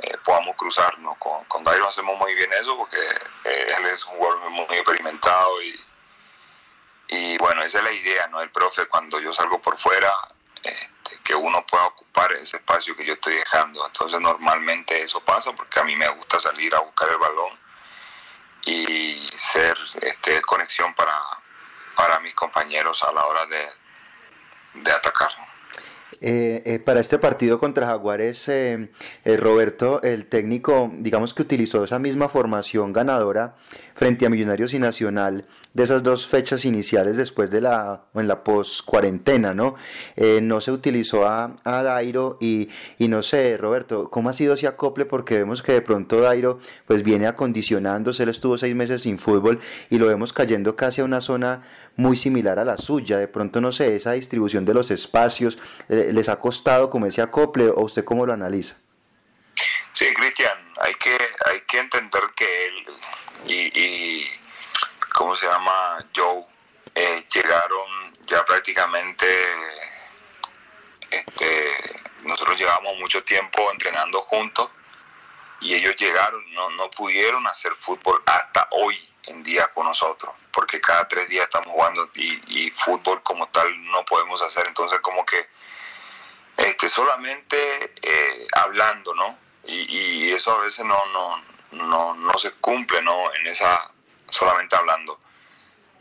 [0.00, 1.16] eh, podamos cruzarnos.
[1.18, 2.98] Con, con Dairo hacemos muy bien eso porque
[3.44, 5.80] eh, él es un jugador muy experimentado y,
[7.08, 8.40] y bueno, esa es la idea, ¿no?
[8.42, 10.12] El profe cuando yo salgo por fuera,
[10.62, 13.84] este, que uno pueda ocupar ese espacio que yo estoy dejando.
[13.86, 17.58] Entonces normalmente eso pasa porque a mí me gusta salir a buscar el balón
[18.66, 21.18] y ser este, conexión para,
[21.96, 23.79] para mis compañeros a la hora de,
[24.74, 25.30] de atacar.
[26.22, 28.90] Eh, eh, para este partido contra Jaguares, eh,
[29.24, 33.54] Roberto, el técnico, digamos que utilizó esa misma formación ganadora
[34.00, 38.42] frente a Millonarios y Nacional de esas dos fechas iniciales después de la, en la
[38.42, 39.74] post-cuarentena, ¿no?
[40.40, 44.66] no se utilizó a, a Dairo y, y, no sé, Roberto, ¿cómo ha sido ese
[44.66, 45.04] acople?
[45.04, 49.60] Porque vemos que de pronto Dairo pues viene acondicionándose, él estuvo seis meses sin fútbol
[49.90, 51.60] y lo vemos cayendo casi a una zona
[51.96, 55.58] muy similar a la suya, de pronto no sé, esa distribución de los espacios,
[55.88, 58.76] les ha costado como ese acople o usted cómo lo analiza?
[59.92, 62.86] Sí, Cristian, hay que, hay que entender que él
[63.46, 64.26] y,
[65.14, 66.04] ¿cómo se llama?
[66.14, 66.44] Joe,
[66.94, 69.26] eh, llegaron ya prácticamente,
[71.10, 71.76] este,
[72.22, 74.70] nosotros llevamos mucho tiempo entrenando juntos
[75.60, 80.80] y ellos llegaron, no, no pudieron hacer fútbol hasta hoy en día con nosotros, porque
[80.80, 85.26] cada tres días estamos jugando y, y fútbol como tal no podemos hacer, entonces como
[85.26, 85.48] que
[86.56, 89.49] este, solamente eh, hablando, ¿no?
[89.64, 91.42] Y, eso a veces no, no,
[91.72, 93.34] no, no se cumple, ¿no?
[93.34, 93.90] En esa,
[94.28, 95.18] solamente hablando.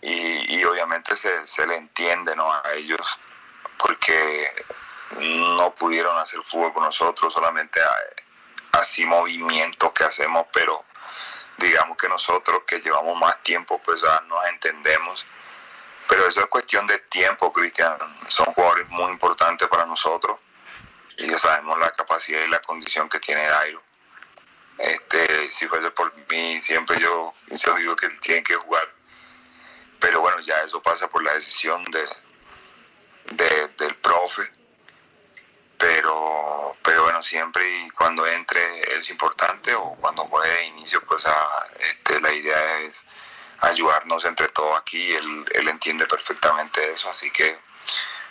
[0.02, 2.52] Y, obviamente se, se, le entiende, ¿no?
[2.52, 3.20] A ellos,
[3.78, 4.66] porque
[5.18, 7.82] no pudieron hacer fútbol con nosotros, solamente
[8.72, 10.86] así movimientos que hacemos, pero
[11.58, 15.26] digamos que nosotros que llevamos más tiempo, pues nos entendemos.
[16.08, 17.98] Pero eso es cuestión de tiempo, Cristian.
[18.28, 20.40] Son jugadores muy importantes para nosotros
[21.20, 23.84] y ya sabemos la capacidad y la condición que tiene Dairo.
[24.78, 28.90] Este, si fuese por mí, siempre yo, yo digo que él tiene que jugar.
[30.00, 34.50] Pero bueno, ya eso pasa por la decisión de, del profe.
[35.78, 41.26] Pero, pero bueno, siempre y cuando entre es importante o cuando juegue de inicio, pues
[41.80, 43.04] este, la idea es
[43.60, 45.14] ayudarnos entre todos aquí.
[45.14, 47.60] Él, él entiende perfectamente eso, así que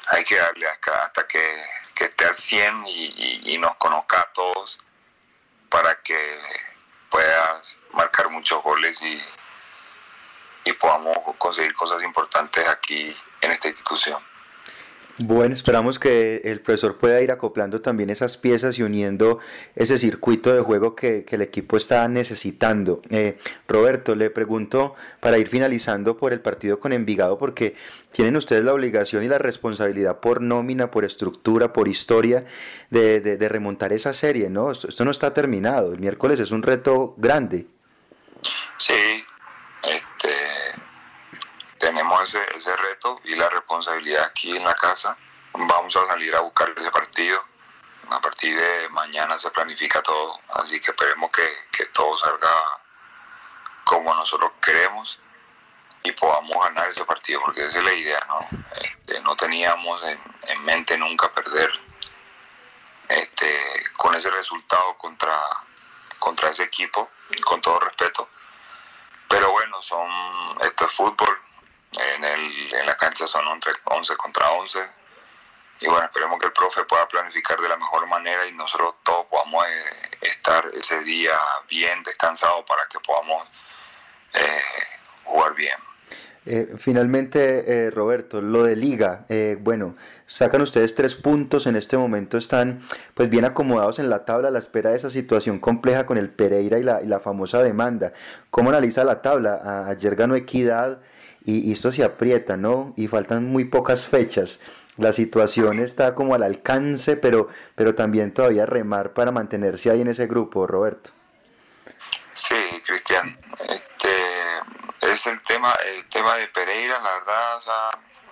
[0.06, 1.62] hay que darle acá hasta que
[1.98, 4.78] que esté al 100 y, nos conozca a todos
[5.68, 6.38] para que
[7.10, 9.20] puedas marcar muchos goles y,
[10.64, 14.22] y podamos conseguir cosas importantes aquí en esta institución.
[15.20, 19.40] Bueno, esperamos que el profesor pueda ir acoplando también esas piezas y uniendo
[19.74, 23.02] ese circuito de juego que, el equipo está necesitando.
[23.10, 27.74] Eh, Roberto, le pregunto para ir finalizando por el partido con Envigado, porque
[28.12, 32.44] tienen ustedes la obligación y la responsabilidad por nómina, por estructura, por historia,
[32.90, 34.70] de, remontar esa serie, ¿no?
[34.70, 35.92] Esto, no está terminado.
[35.94, 37.66] El miércoles es un reto grande.
[38.78, 38.94] Sí,
[42.22, 45.16] ese reto y la responsabilidad aquí en la casa.
[45.52, 47.42] Vamos a salir a buscar ese partido.
[48.10, 52.50] A partir de mañana se planifica todo, así que esperemos que, que todo salga
[53.84, 55.20] como nosotros queremos
[56.02, 58.48] y podamos ganar ese partido, porque esa es la idea, ¿no?
[58.80, 61.70] Este, no teníamos en, en, mente nunca perder
[63.08, 65.38] este, con ese resultado contra,
[66.18, 67.10] contra ese equipo,
[67.44, 68.28] con todo respeto.
[69.28, 70.08] Pero bueno, son,
[70.62, 71.38] esto es fútbol,
[71.92, 74.78] en, el, en la cancha son 11 contra 11.
[75.80, 79.26] Y bueno, esperemos que el profe pueda planificar de la mejor manera y nosotros todos
[79.26, 83.46] podamos eh, estar ese día bien descansados para que podamos
[84.34, 84.62] eh,
[85.24, 85.78] jugar bien.
[86.50, 91.98] Eh, finalmente, eh, Roberto, lo de liga, eh, bueno, sacan ustedes tres puntos, en este
[91.98, 92.80] momento están
[93.12, 96.30] pues bien acomodados en la tabla a la espera de esa situación compleja con el
[96.30, 98.14] Pereira y la, y la famosa demanda.
[98.50, 99.88] ¿Cómo analiza la tabla?
[99.88, 101.00] ayer ganó Equidad
[101.48, 102.92] y, esto se aprieta, ¿no?
[102.96, 104.60] Y faltan muy pocas fechas.
[104.98, 110.08] La situación está como al alcance, pero, pero también todavía remar para mantenerse ahí en
[110.08, 111.10] ese grupo, Roberto.
[112.32, 113.38] Sí, Cristian.
[113.60, 114.14] Este,
[115.00, 117.90] es el tema, el tema de Pereira, la verdad, o sea,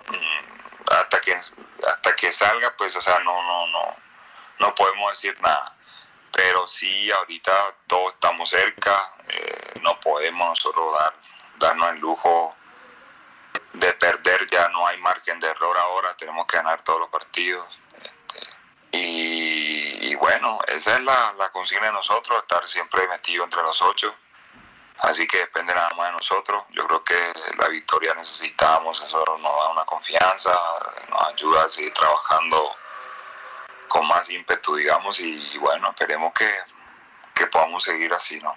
[0.09, 3.95] mm, hasta que hasta que salga, pues, o sea, no, no, no,
[4.59, 5.75] no podemos decir nada.
[6.31, 7.51] Pero sí, ahorita
[7.87, 8.95] todos estamos cerca,
[9.27, 11.13] eh, no podemos nosotros dar,
[11.57, 12.56] darnos el lujo
[13.79, 17.67] de perder, ya no hay margen de error ahora, tenemos que ganar todos los partidos.
[18.91, 23.81] Este, y, bueno, esa es la, la consigna de nosotros, estar siempre metido entre los
[23.81, 24.15] ocho
[24.99, 26.63] Así que depende nada más de nosotros.
[26.71, 27.13] Yo creo que
[27.59, 30.51] la victoria necesitamos, eso nos da una confianza,
[31.09, 32.71] nos ayuda a seguir trabajando
[33.87, 36.49] con más ímpetu, digamos, y bueno, esperemos que,
[37.35, 38.53] que podamos seguir así, ¿no?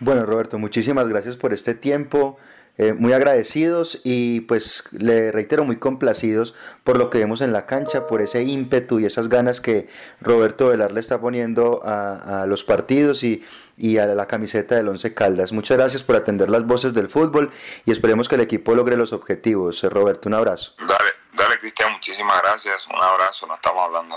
[0.00, 2.38] Bueno, Roberto, muchísimas gracias por este tiempo.
[2.78, 6.54] Eh, muy agradecidos y pues le reitero muy complacidos
[6.84, 9.88] por lo que vemos en la cancha, por ese ímpetu y esas ganas que
[10.22, 13.44] Roberto Velar le está poniendo a, los partidos y,
[13.76, 15.52] y, a la camiseta del Once Caldas.
[15.52, 17.50] Muchas gracias por atender las voces del fútbol
[17.84, 19.82] y esperemos que el equipo logre los objetivos.
[19.82, 20.72] Roberto, un abrazo.
[20.78, 24.16] Dale, dale Cristian, muchísimas gracias, un abrazo, nos estamos hablando.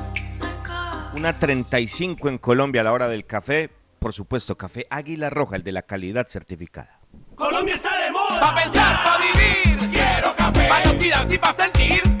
[1.13, 3.69] Una 35 en Colombia a la hora del café.
[3.99, 7.01] Por supuesto, café Águila Roja, el de la calidad certificada.
[7.35, 8.39] Colombia está de moda.
[8.39, 9.89] Pa' pensar, pa' vivir.
[9.91, 10.69] Quiero café.
[10.69, 12.20] Pa' y pa' sentir.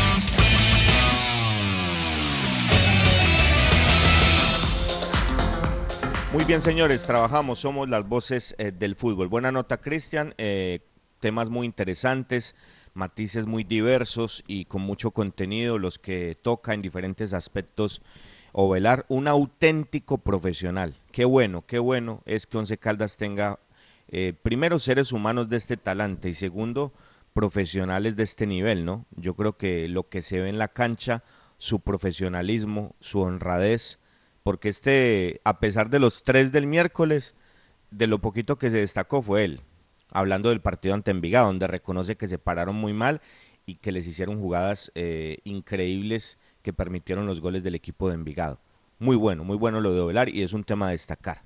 [6.33, 9.27] Muy bien, señores, trabajamos, somos las voces eh, del fútbol.
[9.27, 10.33] Buena nota, Cristian.
[10.37, 10.79] Eh,
[11.19, 12.55] temas muy interesantes,
[12.93, 18.01] matices muy diversos y con mucho contenido, los que toca en diferentes aspectos
[18.53, 20.95] Ovelar, un auténtico profesional.
[21.11, 23.59] Qué bueno, qué bueno es que Once Caldas tenga,
[24.09, 26.93] eh, primero, seres humanos de este talante y segundo,
[27.33, 29.05] profesionales de este nivel, ¿no?
[29.15, 31.23] Yo creo que lo que se ve en la cancha,
[31.57, 34.00] su profesionalismo, su honradez,
[34.43, 37.35] porque este, a pesar de los tres del miércoles,
[37.91, 39.61] de lo poquito que se destacó fue él,
[40.09, 43.21] hablando del partido ante Envigado, donde reconoce que se pararon muy mal
[43.65, 48.59] y que les hicieron jugadas eh, increíbles que permitieron los goles del equipo de Envigado.
[48.99, 51.41] Muy bueno, muy bueno lo de Ovelar y es un tema a destacar.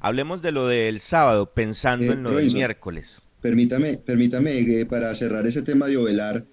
[0.00, 3.22] Hablemos de lo del sábado, pensando en lo del miércoles.
[3.40, 6.44] Permítame, permítame eh, para cerrar ese tema de Ovelar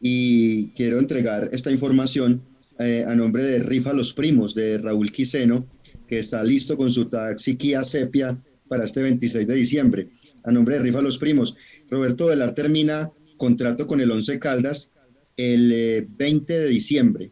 [0.00, 2.42] y quiero entregar esta información
[2.78, 5.66] eh, a nombre de Rifa Los Primos de Raúl Quiseno,
[6.06, 8.36] que está listo con su taxi Kia Sepia
[8.68, 10.08] para este 26 de diciembre.
[10.44, 11.56] A nombre de Rifa Los Primos,
[11.88, 14.90] Roberto Velar termina contrato con el Once Caldas
[15.36, 17.30] el 20 eh, de diciembre,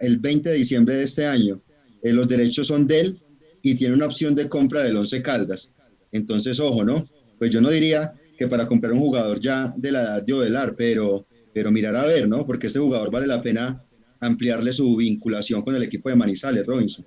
[0.00, 1.60] el 20 de diciembre de este año.
[2.02, 3.18] Eh, los derechos son de él
[3.62, 5.72] y tiene una opción de compra del Once Caldas.
[6.12, 7.08] Entonces, ojo, ¿no?
[7.38, 10.74] Pues yo no diría que para comprar un jugador ya de la edad de Ovelar,
[10.76, 12.46] pero pero mirar a ver, ¿no?
[12.46, 13.82] Porque este jugador vale la pena
[14.20, 17.06] ampliarle su vinculación con el equipo de Manizales, Robinson.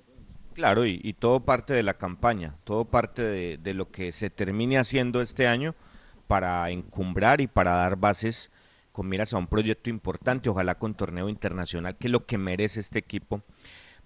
[0.54, 5.20] Claro, y, todo parte de la campaña, todo parte de, lo que se termine haciendo
[5.20, 5.74] este año
[6.28, 8.52] para encumbrar y para dar bases
[8.92, 12.80] con miras a un proyecto importante, ojalá con torneo internacional, que es lo que merece
[12.80, 13.42] este equipo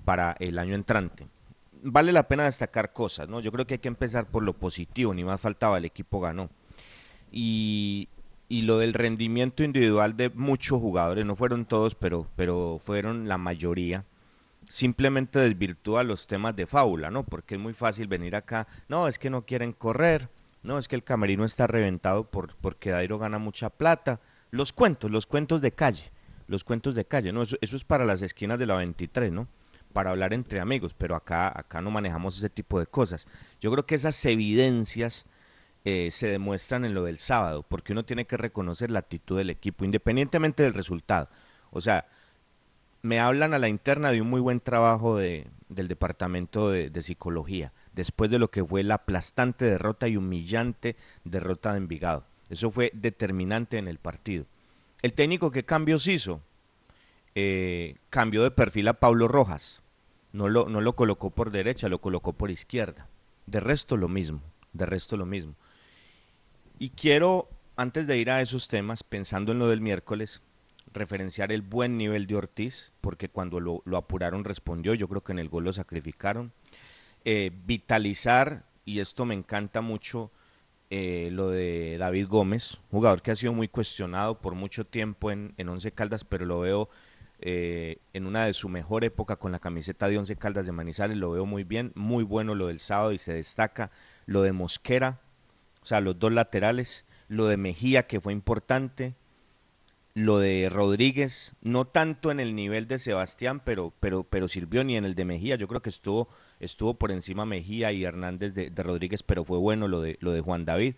[0.06, 1.28] para el año entrante.
[1.84, 3.42] Vale la pena destacar cosas, ¿no?
[3.42, 6.50] Yo creo que hay que empezar por lo positivo, ni más faltaba, el equipo ganó.
[7.30, 8.08] Y,
[8.50, 13.38] y lo del rendimiento individual de muchos jugadores, no fueron todos, pero, pero fueron la
[13.38, 14.06] mayoría,
[14.70, 17.24] simplemente desvirtúa los temas de fábula, ¿no?
[17.24, 20.30] Porque es muy fácil venir acá, no, es que no quieren correr,
[20.64, 24.20] no, es que el camerino está reventado por, porque Dairo gana mucha plata.
[24.52, 26.12] Los cuentos, los cuentos de calle,
[26.48, 27.44] los cuentos de calle, ¿no?
[27.44, 29.48] Eso, eso es para las esquinas de la 23, ¿no?
[29.94, 33.28] Para hablar entre amigos, pero acá, acá no manejamos ese tipo de cosas.
[33.60, 35.28] Yo creo que esas evidencias
[35.90, 39.50] eh, se demuestran en lo del sábado, porque uno tiene que reconocer la actitud del
[39.50, 41.30] equipo, independientemente del resultado.
[41.72, 42.10] O sea,
[43.04, 47.72] me hablan a la interna de un muy buen trabajo de, del departamento de, psicología,
[47.94, 52.26] después de lo que fue la aplastante derrota y humillante derrota de Envigado.
[52.50, 54.44] Eso fue determinante en el partido.
[55.04, 56.42] El técnico que cambios hizo,
[57.34, 59.82] eh, cambió de perfil a Pablo Rojas.
[60.34, 63.08] No lo, no lo colocó por derecha, lo colocó por izquierda.
[63.46, 64.42] De resto lo mismo,
[64.74, 65.56] de resto lo mismo.
[66.80, 70.42] Y quiero, antes de ir a esos temas, pensando en lo del miércoles,
[70.94, 75.40] referenciar el buen nivel de Ortiz, porque cuando lo, apuraron respondió, yo creo que en
[75.40, 76.52] el gol lo sacrificaron.
[77.26, 80.32] Eh, vitalizar, y esto me encanta mucho,
[80.90, 85.54] eh, lo de David Gómez, jugador que ha sido muy cuestionado por mucho tiempo en,
[85.58, 86.90] en Once Caldas, pero lo veo
[87.40, 91.18] eh, en una de su mejor época con la camiseta de Once Caldas de Manizales,
[91.18, 93.92] lo veo muy bien, muy bueno lo del sábado y se destaca
[94.26, 95.20] lo de Mosquera,
[95.88, 99.16] sea, los dos laterales, lo de Mejía que fue importante,
[100.18, 104.98] lo de Rodríguez, no tanto en el nivel de Sebastián, pero, pero, pero sirvió ni
[104.98, 105.56] en el de Mejía.
[105.56, 106.28] Yo creo que estuvo,
[106.60, 110.42] estuvo por encima Mejía y Hernández de, Rodríguez, pero fue bueno lo de, lo de
[110.42, 110.96] Juan David.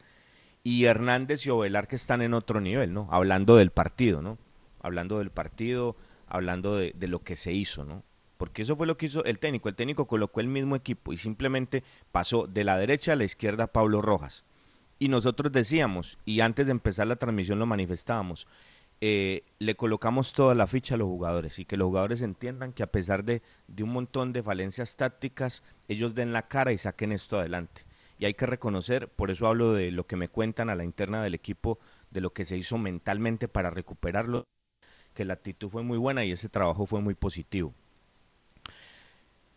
[0.64, 3.10] Y Hernández y Ovelar que están en otro nivel, ¿no?
[3.12, 4.38] Hablando del partido, ¿no?
[4.82, 8.04] Hablando del partido, hablando de, de lo que se hizo, ¿no?
[8.38, 9.68] Porque eso fue lo que hizo el técnico.
[9.68, 11.84] El técnico colocó el mismo equipo y simplemente
[12.14, 14.46] pasó de la derecha a la izquierda Pablo Rojas
[15.00, 18.48] y nosotros decíamos, y antes de empezar la transmisión lo manifestábamos,
[19.02, 22.84] eh, le colocamos toda la ficha a los jugadores y que los jugadores entiendan que
[22.84, 27.14] a pesar de, de, un montón de falencias tácticas, ellos den la cara y saquen
[27.14, 27.84] esto adelante.
[28.18, 31.24] Y hay que reconocer, por eso hablo de lo que me cuentan a la interna
[31.24, 31.80] del equipo,
[32.12, 34.44] de lo que se hizo mentalmente para recuperarlo,
[35.14, 37.74] que la actitud fue muy buena y ese trabajo fue muy positivo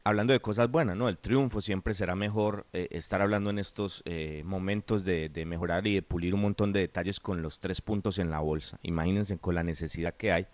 [0.04, 1.08] hablando de cosas buenas, ¿no?
[1.08, 5.94] El triunfo siempre será mejor eh, estar hablando en estos eh, momentos de, mejorar y
[5.94, 8.78] de pulir un montón de detalles con los tres puntos en la bolsa.
[8.82, 10.46] Imagínense con la necesidad que hay.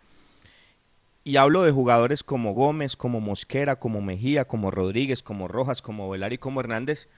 [1.24, 6.08] Y hablo de jugadores como Gómez, como Mosquera, como Mejía, como Rodríguez, como Rojas, como
[6.08, 7.08] Velar y como Hernández.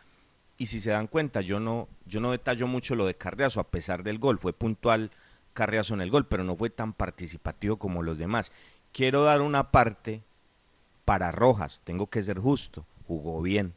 [0.56, 3.70] Y si se dan cuenta, yo no, yo no detallo mucho lo de Carriazo, a
[3.70, 4.38] pesar del gol.
[4.38, 5.10] Fue puntual
[5.52, 8.52] Carriazo en el gol, pero no fue tan participativo como los demás.
[8.92, 10.22] Quiero dar una parte
[11.04, 13.74] para Rojas, tengo que ser justo, jugó bien,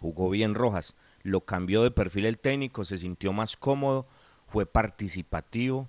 [0.00, 4.06] jugó bien Rojas, lo cambió de perfil el técnico, se sintió más cómodo,
[4.48, 5.88] fue participativo,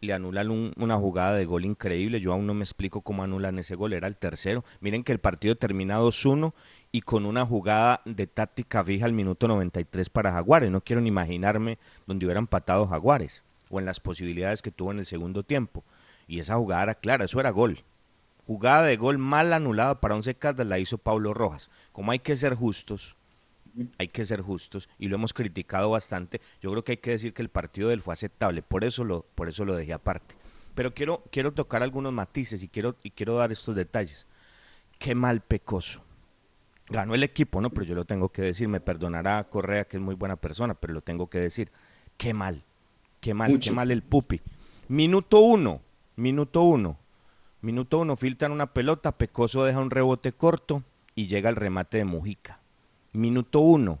[0.00, 3.74] le anulan una jugada de gol increíble, yo aún no me explico cómo anulan ese
[3.74, 6.52] gol, era el tercero, miren que el partido termina 2-1
[6.92, 11.08] y con una jugada de táctica fija al minuto 93 para Jaguares, no quiero ni
[11.08, 15.82] imaginarme donde hubiera empatado Jaguares o en las posibilidades que tuvo en el segundo tiempo,
[16.28, 17.82] y esa jugada era clara, eso era gol,
[18.46, 21.70] Jugada de gol mal anulada para Once Caldas la hizo Pablo Rojas.
[21.92, 23.16] Como hay que ser justos,
[23.98, 26.40] hay que ser justos y lo hemos criticado bastante.
[26.60, 29.26] Yo creo que hay que decir que el partido del fue aceptable, por eso lo,
[29.34, 30.36] por eso lo dejé aparte.
[30.74, 34.26] Pero quiero, quiero tocar algunos matices y quiero, y quiero dar estos detalles.
[34.98, 36.02] Qué mal pecoso.
[36.88, 37.70] Ganó el equipo, ¿no?
[37.70, 38.68] Pero yo lo tengo que decir.
[38.68, 41.70] Me perdonará Correa, que es muy buena persona, pero lo tengo que decir.
[42.16, 42.62] Qué mal.
[43.20, 44.40] Qué mal, qué mal el pupi.
[44.88, 45.80] Minuto uno.
[46.14, 46.98] Minuto uno.
[47.66, 50.84] Minuto uno, filtran una pelota, Pecoso deja un rebote corto
[51.16, 52.60] y llega el remate de Mujica.
[53.12, 53.98] Minuto uno.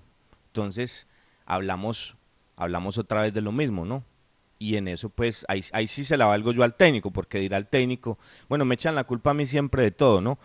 [0.50, 1.08] Entonces,
[1.46, 2.16] hablamos,
[2.54, 4.04] hablamos otra vez de lo mismo, ¿no?
[4.60, 7.56] Y en eso, pues, ahí, ahí sí se la valgo yo al técnico, porque dirá
[7.56, 10.38] el técnico, bueno, me echan la culpa a mí siempre de todo, ¿no?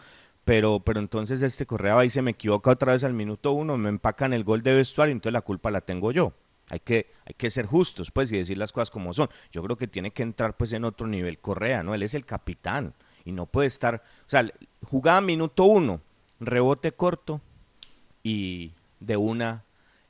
[0.44, 3.90] Pero, pero entonces este Correa ahí se me equivoca otra vez al minuto uno, me
[3.90, 6.34] empacan el gol de vestuario, entonces la culpa la tengo yo.
[6.72, 9.30] Hay que, hay que ser justos, pues, y decir las cosas como son.
[9.52, 11.94] Yo creo que tiene que entrar, pues, en otro nivel Correa, ¿no?
[11.94, 12.96] Él es el capitán
[13.26, 14.50] y no puede estar, o sea,
[14.90, 16.02] jugaba minuto uno,
[16.40, 17.42] rebote corto
[18.24, 19.64] y de una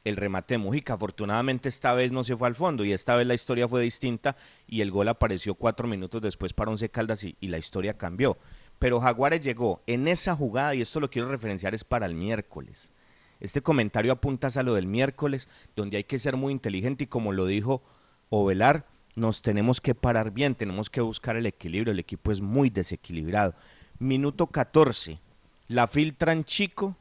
[0.04, 0.94] el remate de Mujica.
[0.94, 4.36] Afortunadamente esta vez no se fue al fondo y esta vez la historia fue distinta
[4.68, 8.38] y el gol apareció cuatro minutos después para Once Caldas y, y la historia cambió.
[8.80, 12.92] Pero Jaguares llegó en esa jugada y esto lo quiero referenciar es para el miércoles.
[13.40, 17.32] Este comentario apunta a lo del miércoles, donde hay que ser muy inteligente y como
[17.32, 17.82] lo dijo
[18.30, 18.86] Ovelar,
[19.16, 23.54] nos tenemos que parar bien, tenemos que buscar el equilibrio, el equipo es muy desequilibrado.
[24.00, 25.20] Minuto 14,
[25.68, 26.96] la filtran Chico,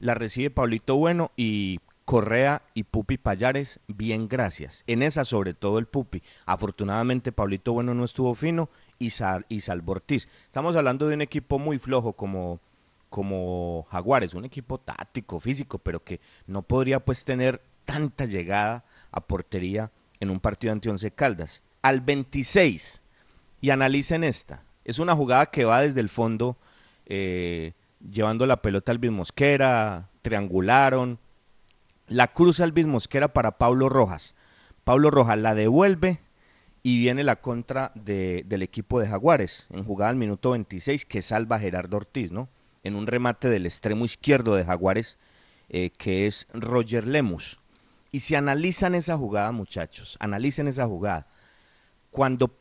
[0.00, 4.84] la recibe Pablito Bueno y Correa y Pupi Payares, bien gracias.
[4.86, 6.22] En esa sobre todo el Pupi.
[6.46, 8.68] Afortunadamente Pablito Bueno no estuvo fino
[8.98, 10.28] y, Sal, y Salvortiz.
[10.44, 12.60] Estamos hablando de un equipo muy flojo como,
[13.08, 19.20] como Jaguares, un equipo táctico, físico, pero que no podría pues tener tanta llegada a
[19.20, 19.90] portería
[20.22, 21.64] en un partido ante Once Caldas.
[21.82, 23.02] Al 26,
[23.60, 26.56] y analicen esta, es una jugada que va desde el fondo,
[27.06, 27.72] eh,
[28.08, 31.18] llevando la pelota al Mosquera, triangularon,
[32.06, 34.36] la cruza al Mosquera para Pablo Rojas.
[34.84, 36.20] Pablo Rojas la devuelve
[36.84, 41.20] y viene la contra de, del equipo de Jaguares, en jugada al minuto 26 que
[41.20, 42.48] salva Gerardo Ortiz, ¿no?
[42.84, 45.18] En un remate del extremo izquierdo de Jaguares,
[45.68, 47.58] eh, que es Roger Lemus.
[48.12, 51.26] Y si analizan esa jugada, muchachos, analicen esa jugada.
[52.10, 52.54] Cuando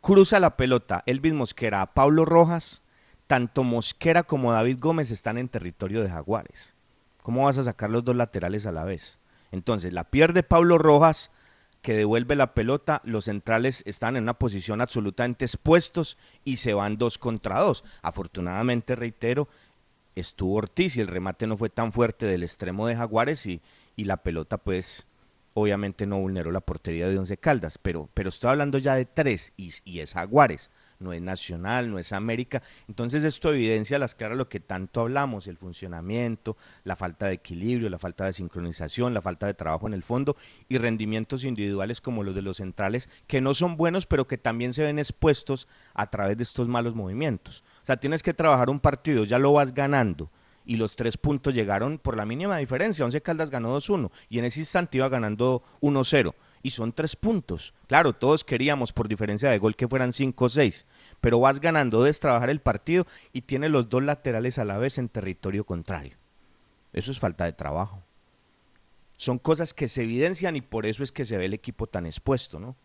[0.00, 2.82] cruza la pelota Elvis Mosquera a Pablo Rojas,
[3.26, 6.74] tanto Mosquera como David Gómez están en territorio de Jaguares.
[7.22, 9.18] ¿Cómo vas a sacar los dos laterales a la vez?
[9.52, 11.32] Entonces, la pierde Pablo Rojas,
[11.82, 16.96] que devuelve la pelota, los centrales están en una posición absolutamente expuestos y se van
[16.96, 17.84] dos contra dos.
[18.02, 19.48] Afortunadamente, reitero,
[20.14, 23.60] estuvo Ortiz y el remate no fue tan fuerte del extremo de Jaguares y,
[24.00, 25.06] y la pelota pues
[25.52, 29.52] obviamente no vulneró la portería de Once Caldas, pero, pero estoy hablando ya de tres
[29.58, 30.70] y, es Jaguares
[31.00, 32.62] no es nacional, no es América.
[32.86, 37.88] Entonces esto evidencia las claras lo que tanto hablamos, el funcionamiento, la falta de equilibrio,
[37.88, 40.36] la falta de sincronización, la falta de trabajo en el fondo
[40.68, 44.74] y rendimientos individuales como los de los centrales que no son buenos pero que también
[44.74, 47.64] se ven expuestos a través de estos malos movimientos.
[47.82, 50.30] O sea, tienes que trabajar un partido, ya lo vas ganando
[50.64, 53.04] y los tres puntos llegaron por la mínima diferencia.
[53.04, 57.74] Once Caldas ganó 2-1 y en ese instante iba ganando 1-0 y son tres puntos.
[57.86, 60.86] Claro, todos queríamos por diferencia de gol que fueran cinco o seis,
[61.20, 64.98] pero vas ganando, debes trabajar el partido y tienes los dos laterales a la vez
[64.98, 66.16] en territorio contrario.
[66.92, 68.02] Eso es falta de trabajo.
[69.16, 72.06] Son cosas que se evidencian y por eso es que se ve el equipo tan
[72.06, 72.76] expuesto, ¿no?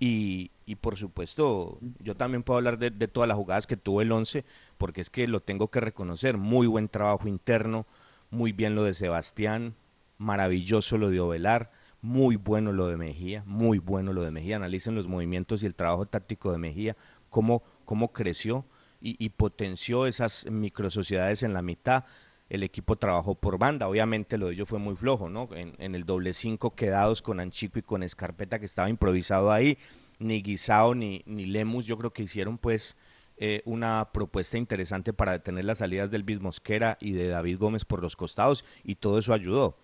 [0.00, 4.10] Y, y por supuesto, yo también puedo hablar de, todas las jugadas que tuvo el
[4.10, 4.44] 11,
[4.78, 6.36] porque es que lo tengo que reconocer.
[6.36, 7.86] Muy buen trabajo interno,
[8.30, 9.74] muy bien lo de Sebastián,
[10.18, 11.70] maravilloso lo de Ovelar
[12.02, 14.56] muy bueno lo de Mejía, muy bueno lo de Mejía.
[14.56, 16.96] Analicen los movimientos y el trabajo táctico de Mejía,
[17.28, 18.64] cómo, cómo creció
[19.02, 22.04] y, potenció esas microsociedades en la mitad.
[22.50, 25.48] El equipo trabajó por banda, obviamente lo de ellos fue muy flojo, ¿no?
[25.54, 29.78] En, el doble cinco quedados con Anchico y con Escarpeta que estaba improvisado ahí,
[30.18, 32.96] ni Guisao ni, ni Lemus yo creo que hicieron pues
[33.38, 38.02] eh, una propuesta interesante para detener las salidas del Bismosquera y de David Gómez por
[38.02, 39.78] los costados y todo eso ayudó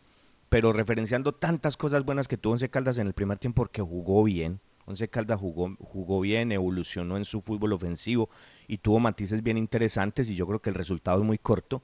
[0.49, 4.23] pero referenciando tantas cosas buenas que tuvo Once Caldas en el primer tiempo porque jugó
[4.25, 4.61] bien.
[4.85, 8.29] Once Caldas jugó, jugó bien, evolucionó en su fútbol ofensivo
[8.69, 11.83] y tuvo matices bien interesantes y yo creo que el resultado es muy corto.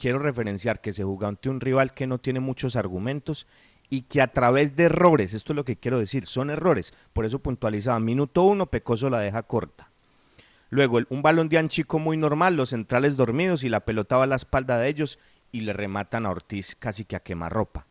[0.00, 3.46] Quiero referenciar que se jugó ante un rival que no tiene muchos argumentos
[3.90, 7.26] y que a través de errores, esto es lo que quiero decir, son errores, por
[7.26, 9.90] eso puntualizaba, minuto uno, Pecoso la deja corta.
[10.70, 14.28] Luego un balón de Anchico muy normal, los centrales dormidos y la pelota va a
[14.28, 15.18] la espalda de ellos
[15.52, 17.86] y le rematan a Ortiz casi que a quemarropa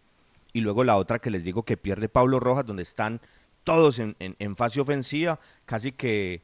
[0.53, 3.21] y luego la otra que les digo que pierde Pablo Rojas, donde están
[3.63, 6.41] todos en, fase ofensiva, casi que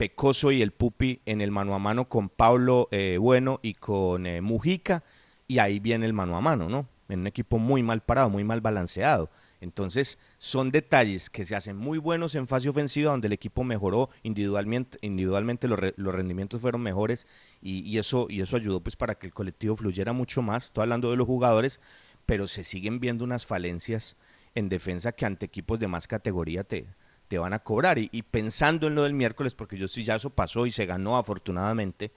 [0.00, 4.24] Pecoso y el Pupi en el mano a mano con Pablo eh, Bueno y con
[4.24, 5.04] eh, Mujica,
[5.46, 6.88] y ahí viene el mano a mano, ¿no?
[7.10, 9.28] En un equipo muy mal parado, muy mal balanceado.
[9.60, 14.08] Entonces, son detalles que se hacen muy buenos en fase ofensiva, donde el equipo mejoró
[14.22, 17.26] individualmente, individualmente los, los rendimientos fueron mejores
[17.60, 20.64] y, eso, y eso ayudó pues para que el colectivo fluyera mucho más.
[20.64, 21.78] Estoy hablando de los jugadores,
[22.24, 24.16] pero se siguen viendo unas falencias
[24.54, 26.86] en defensa que ante equipos de más categoría te,
[27.30, 27.96] te van a cobrar.
[27.96, 31.16] Y, pensando en lo del miércoles, porque yo sí ya eso pasó y se ganó
[31.16, 32.10] afortunadamente,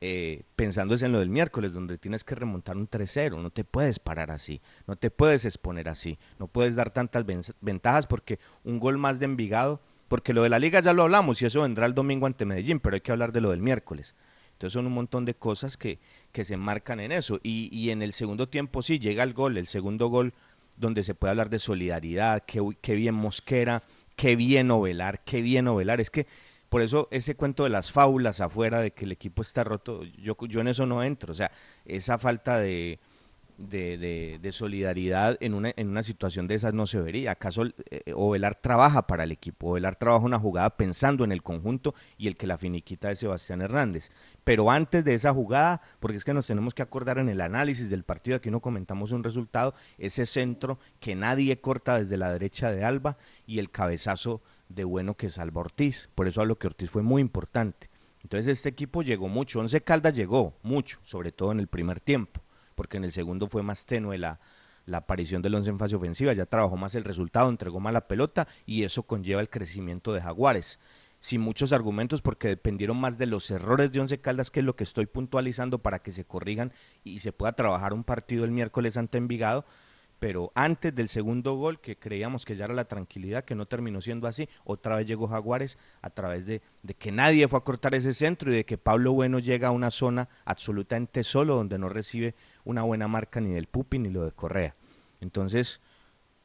[0.00, 3.98] eh, pensando en lo del miércoles, donde tienes que remontar un 3-0, no te puedes
[3.98, 7.24] parar así, no te puedes exponer así, no puedes dar tantas
[7.60, 11.42] ventajas porque un gol más de Envigado, porque lo de la liga ya lo hablamos
[11.42, 14.14] y eso vendrá el domingo ante Medellín, pero hay que hablar de lo del miércoles.
[14.52, 15.98] Entonces son un montón de cosas que,
[16.30, 17.40] que se enmarcan en eso.
[17.42, 20.32] Y, y, en el segundo tiempo sí llega el gol, el segundo gol
[20.76, 23.82] donde se puede hablar de solidaridad, qué, qué bien Mosquera,
[24.18, 26.00] qué bien Ovelar, qué bien Ovelar.
[26.00, 26.26] Es que
[26.68, 30.36] por eso ese cuento de las fábulas afuera, de que el equipo está roto, yo,
[30.48, 31.30] yo en eso no entro.
[31.30, 31.50] O sea,
[31.86, 32.98] esa falta de,
[33.58, 37.32] de, de- solidaridad en una, en una situación de esas no se vería.
[37.32, 39.72] ¿Acaso eh, Ovelar trabaja para el equipo?
[39.72, 43.60] Ovelar trabaja una jugada pensando en el conjunto y el que la finiquita es Sebastián
[43.60, 44.10] Hernández.
[44.44, 47.90] Pero antes de esa jugada, porque es que nos tenemos que acordar en el análisis
[47.90, 52.70] del partido, aquí no comentamos un resultado, ese centro que nadie corta desde la derecha
[52.70, 56.08] de Alba y el cabezazo de bueno que salva Ortiz.
[56.14, 57.90] Por eso hablo que Ortiz fue muy importante.
[58.22, 62.40] Entonces este equipo llegó mucho, Once Caldas llegó mucho, sobre todo en el primer tiempo,
[62.78, 64.38] porque en el segundo fue más tenue la,
[64.86, 68.06] la aparición del Once en fase ofensiva, ya trabajó más el resultado, entregó más la
[68.06, 70.78] pelota y eso conlleva el crecimiento de Jaguares.
[71.18, 74.76] Sin muchos argumentos porque dependieron más de los errores de Once Caldas, que es lo
[74.76, 76.72] que estoy puntualizando para que se corrijan
[77.02, 79.64] y se pueda trabajar un partido el miércoles ante Envigado,
[80.18, 84.00] pero antes del segundo gol, que creíamos que ya era la tranquilidad, que no terminó
[84.00, 87.94] siendo así, otra vez llegó Jaguares a través de, de que nadie fue a cortar
[87.94, 91.88] ese centro y de que Pablo Bueno llega a una zona absolutamente solo donde no
[91.88, 92.34] recibe
[92.68, 94.76] una buena marca ni del Pupi ni lo de Correa.
[95.20, 95.80] Entonces,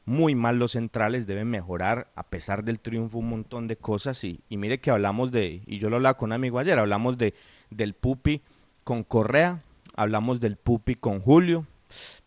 [0.05, 4.41] muy mal los centrales, deben mejorar a pesar del triunfo un montón de cosas y,
[4.47, 7.34] y mire que hablamos de, y yo lo hablaba con un amigo ayer, hablamos de
[7.69, 8.41] del Pupi
[8.86, 9.61] con Correa,
[9.95, 11.65] hablamos del Pupi con Julio,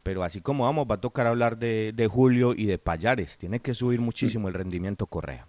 [0.03, 3.39] pero así como vamos, va a tocar hablar de, de Julio y de Payares.
[3.39, 5.47] Tiene que subir muchísimo el rendimiento Correa.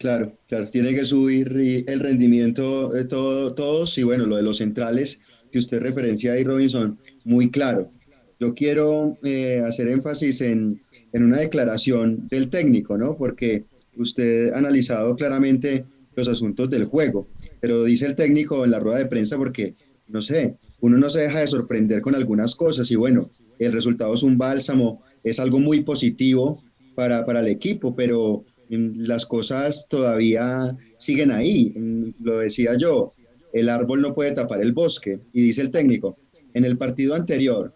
[0.00, 4.56] Claro, claro, tiene que subir el rendimiento de todo, todos y bueno, lo de los
[4.56, 5.20] centrales
[5.52, 7.92] que usted referencia ahí, Robinson, muy claro.
[8.40, 10.80] Yo quiero eh, hacer énfasis en,
[11.12, 13.14] en una declaración del técnico, ¿no?
[13.18, 15.84] Porque usted ha analizado claramente
[16.16, 17.28] los asuntos del juego,
[17.60, 19.74] pero dice el técnico en la rueda de prensa porque,
[20.08, 24.14] no sé, uno no se deja de sorprender con algunas cosas y bueno, el resultado
[24.14, 30.76] es un bálsamo, es algo muy positivo para, para el equipo, pero las cosas todavía
[30.98, 31.74] siguen ahí.
[32.20, 33.12] Lo decía yo,
[33.52, 35.18] el árbol no puede tapar el bosque.
[35.32, 36.16] Y dice el técnico,
[36.54, 37.74] en el partido anterior,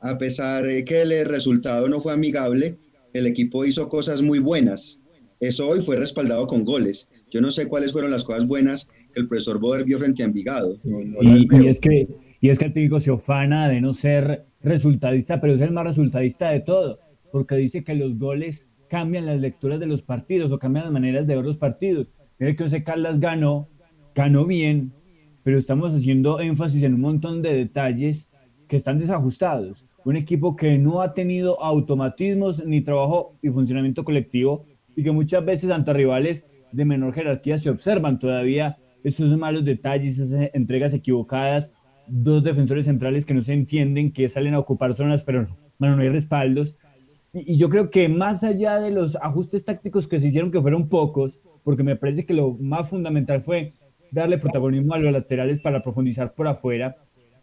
[0.00, 2.76] a pesar de que el resultado no fue amigable,
[3.12, 5.02] el equipo hizo cosas muy buenas.
[5.40, 7.10] Eso hoy fue respaldado con goles.
[7.30, 10.26] Yo no sé cuáles fueron las cosas buenas que el profesor Boder vio frente a
[10.26, 10.78] Envigado.
[10.84, 12.08] No- no las Y, y es que,
[12.40, 15.84] y es que el técnico se ofana de no ser resultadista, pero es el más
[15.84, 16.98] resultadista de todo,
[17.32, 21.26] porque dice que los goles cambian las lecturas de los partidos o cambian las maneras
[21.26, 22.08] de ver los partidos.
[22.38, 23.68] Mire que José Carlos ganó,
[24.16, 24.92] ganó bien,
[25.44, 28.28] pero estamos haciendo énfasis en un montón de detalles
[28.66, 29.86] que están desajustados.
[30.04, 34.64] Un equipo que no ha tenido automatismos ni trabajo y funcionamiento colectivo
[34.96, 40.18] y que muchas veces ante rivales de menor jerarquía se observan todavía esos malos detalles,
[40.18, 41.72] esas entregas equivocadas,
[42.08, 45.94] dos defensores centrales que no se entienden, que salen a ocupar zonas, pero no, bueno,
[45.94, 46.76] no hay respaldos.
[47.32, 50.88] Y, yo creo que más allá de los ajustes tácticos que se hicieron, que fueron
[50.88, 53.72] pocos, porque me parece que lo más fundamental fue
[54.10, 56.96] darle protagonismo a los laterales para profundizar por afuera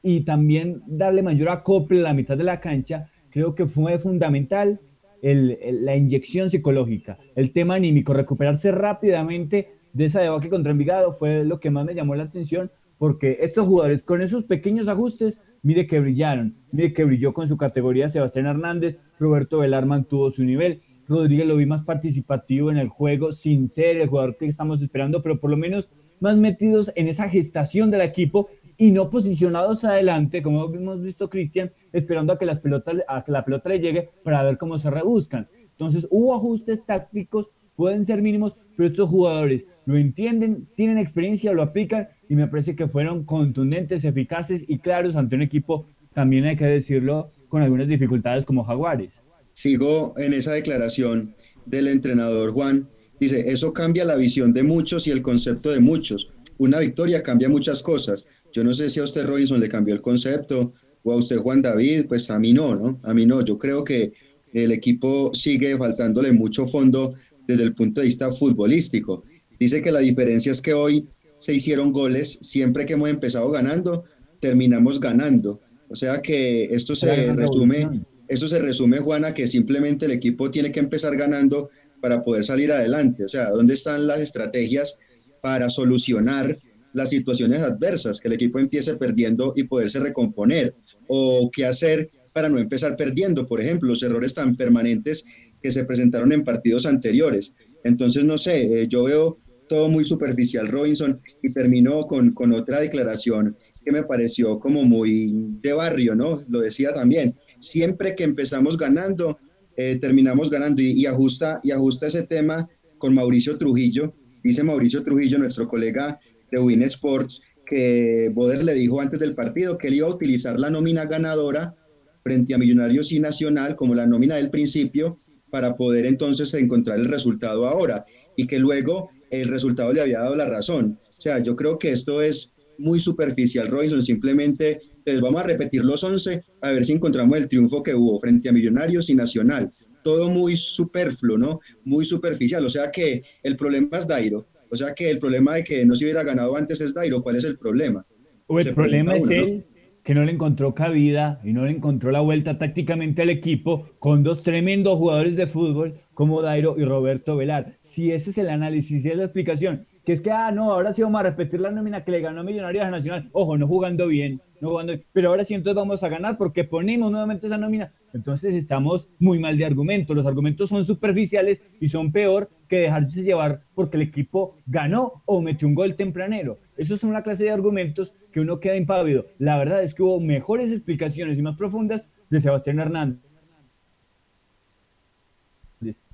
[0.04, 4.80] y también darle mayor acople a la mitad de la cancha, creo que fue fundamental
[5.22, 11.60] la inyección psicológica, el tema anímico, recuperarse rápidamente de esa debacle contra Envigado fue lo
[11.60, 16.00] que más me llamó la atención, porque estos jugadores con esos pequeños ajustes, mire que
[16.00, 21.46] brillaron, mire que brilló con su categoría Sebastián Hernández, Roberto Velar mantuvo su nivel, Rodríguez
[21.46, 25.42] lo vi más participativo en el juego, sin ser el jugador que estamos esperando, pero
[25.42, 25.92] por lo menos
[26.22, 28.48] más metidos en esa gestación del equipo
[28.78, 33.34] y no posicionados adelante, como hemos visto Cristian, esperando a que, las pelotas, a que
[33.34, 35.50] la pelota le llegue para ver cómo se rebuscan.
[35.72, 41.64] Entonces hubo ajustes tácticos, pueden ser mínimos, pero estos jugadores lo entienden, tienen experiencia, lo
[41.64, 46.58] aplican y me parece que fueron contundentes, eficaces y claros ante un equipo, también hay
[46.58, 49.14] que decirlo, con algunas dificultades como Jaguares.
[49.54, 51.34] Sigo en esa declaración
[51.66, 52.90] del entrenador Juan.
[53.22, 56.32] Dice, eso cambia la visión de muchos y el concepto de muchos.
[56.58, 58.26] Una victoria cambia muchas cosas.
[58.52, 60.74] Yo no sé si a usted, Robinson, le cambió el concepto
[61.04, 63.00] o a usted, Juan David, pues a mí no, ¿no?
[63.04, 63.40] A mí no.
[63.46, 64.12] Yo creo que
[64.52, 67.14] el equipo sigue faltándole mucho fondo
[67.48, 69.24] desde el punto de vista futbolístico.
[69.60, 71.08] Dice que la diferencia es que hoy
[71.40, 74.04] se hicieron goles, siempre que hemos empezado ganando,
[74.40, 75.62] terminamos ganando.
[75.90, 80.72] O sea que esto se resume, eso se resume, Juana, que simplemente el equipo tiene
[80.72, 81.70] que empezar ganando
[82.02, 83.24] para poder salir adelante.
[83.24, 85.00] O sea, ¿dónde están las estrategias
[85.42, 86.58] para solucionar
[86.94, 88.20] las situaciones adversas?
[88.20, 90.76] Que el equipo empiece perdiendo y poderse recomponer.
[91.08, 95.26] O qué hacer para no empezar perdiendo, por ejemplo, los errores tan permanentes
[95.62, 97.56] que se presentaron en partidos anteriores.
[97.84, 99.38] Entonces, no sé, eh, yo veo
[99.68, 105.34] todo muy superficial, Robinson, y termino con, con otra declaración que me pareció como muy
[105.62, 106.44] de barrio, ¿no?
[106.50, 107.36] Lo decía también.
[107.60, 109.38] Siempre que empezamos ganando,
[109.76, 114.14] eh, terminamos ganando y, y ajusta, y ajusta ese tema con Mauricio Trujillo.
[114.44, 116.20] Dice Mauricio Trujillo, nuestro colega
[116.52, 120.60] de Win Sports, que Boder le dijo antes del partido que él iba a utilizar
[120.60, 121.76] la nómina ganadora
[122.24, 127.06] frente a Millonarios y Nacional como la nómina del principio para poder entonces encontrar el
[127.06, 128.06] resultado ahora
[128.36, 131.00] y que luego el resultado le había dado la razón.
[131.18, 134.04] O sea, yo creo que esto es muy superficial, Robinson.
[134.04, 138.20] Simplemente les vamos a repetir los 11 a ver si encontramos el triunfo que hubo
[138.20, 139.72] frente a Millonarios y Nacional.
[140.04, 141.60] Todo muy superfluo, ¿no?
[141.84, 142.66] Muy superficial.
[142.66, 144.48] O sea que el problema es Dairo.
[144.70, 147.22] O sea que el problema de que no se hubiera ganado antes es Dairo.
[147.22, 148.06] ¿Cuál es el problema?
[148.48, 149.66] O el problema es él
[150.08, 154.24] que no le encontró cabida y no le encontró la vuelta tácticamente al equipo con
[154.24, 157.78] dos tremendos jugadores de fútbol como Dairo y Roberto Velar.
[157.82, 160.92] Si ese es el análisis y es la explicación, que es que, ah, no, ahora
[160.92, 163.30] sí vamos a repetir la nómina que le ganó Millonarios Nacional.
[163.34, 167.12] Ojo, no jugando bien, no jugando pero ahora sí entonces vamos a ganar porque ponemos
[167.12, 167.94] nuevamente esa nómina.
[168.16, 170.16] Entonces estamos muy mal de argumentos.
[170.16, 175.40] Los argumentos son superficiales y son peor que dejarse llevar porque el equipo ganó o
[175.40, 176.58] metió un gol tempranero.
[176.78, 179.28] Eso es una clase de argumentos que uno queda impávido.
[179.38, 183.27] La verdad es que hubo mejores explicaciones y más profundas de Sebastián Hernández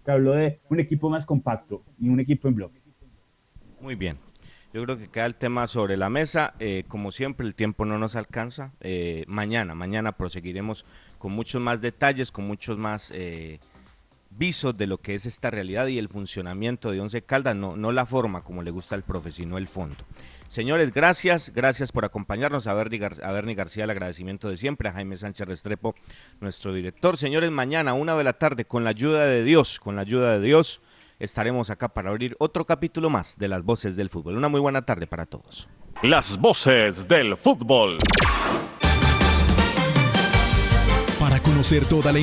[0.03, 2.81] que habló de un equipo más compacto y un equipo en bloque.
[3.81, 4.17] Muy bien.
[4.73, 6.55] Yo creo que queda el tema sobre la mesa.
[6.59, 8.71] Eh, como siempre, el tiempo no nos alcanza.
[8.79, 10.85] Eh, mañana, mañana proseguiremos
[11.19, 13.59] con muchos más detalles, con muchos más eh,
[14.31, 17.91] visos de lo que es esta realidad y el funcionamiento de Once Caldas, no, no
[17.91, 20.03] la forma como le gusta al profe, sino el fondo.
[20.53, 22.67] Señores, gracias, gracias por acompañarnos.
[22.67, 24.87] A Bernie, a Bernie García, el agradecimiento de siempre.
[24.87, 25.95] A Jaime Sánchez Restrepo,
[26.41, 27.17] nuestro director.
[27.17, 30.45] Señores, mañana, una de la tarde, con la ayuda de Dios, con la ayuda de
[30.45, 30.79] Dios
[31.17, 34.37] estaremos acá para abrir otro capítulo más de Las Voces del Fútbol.
[34.37, 35.69] Una muy buena tarde para todos.
[36.03, 37.97] Las Voces del Fútbol.
[41.19, 42.19] Para conocer toda la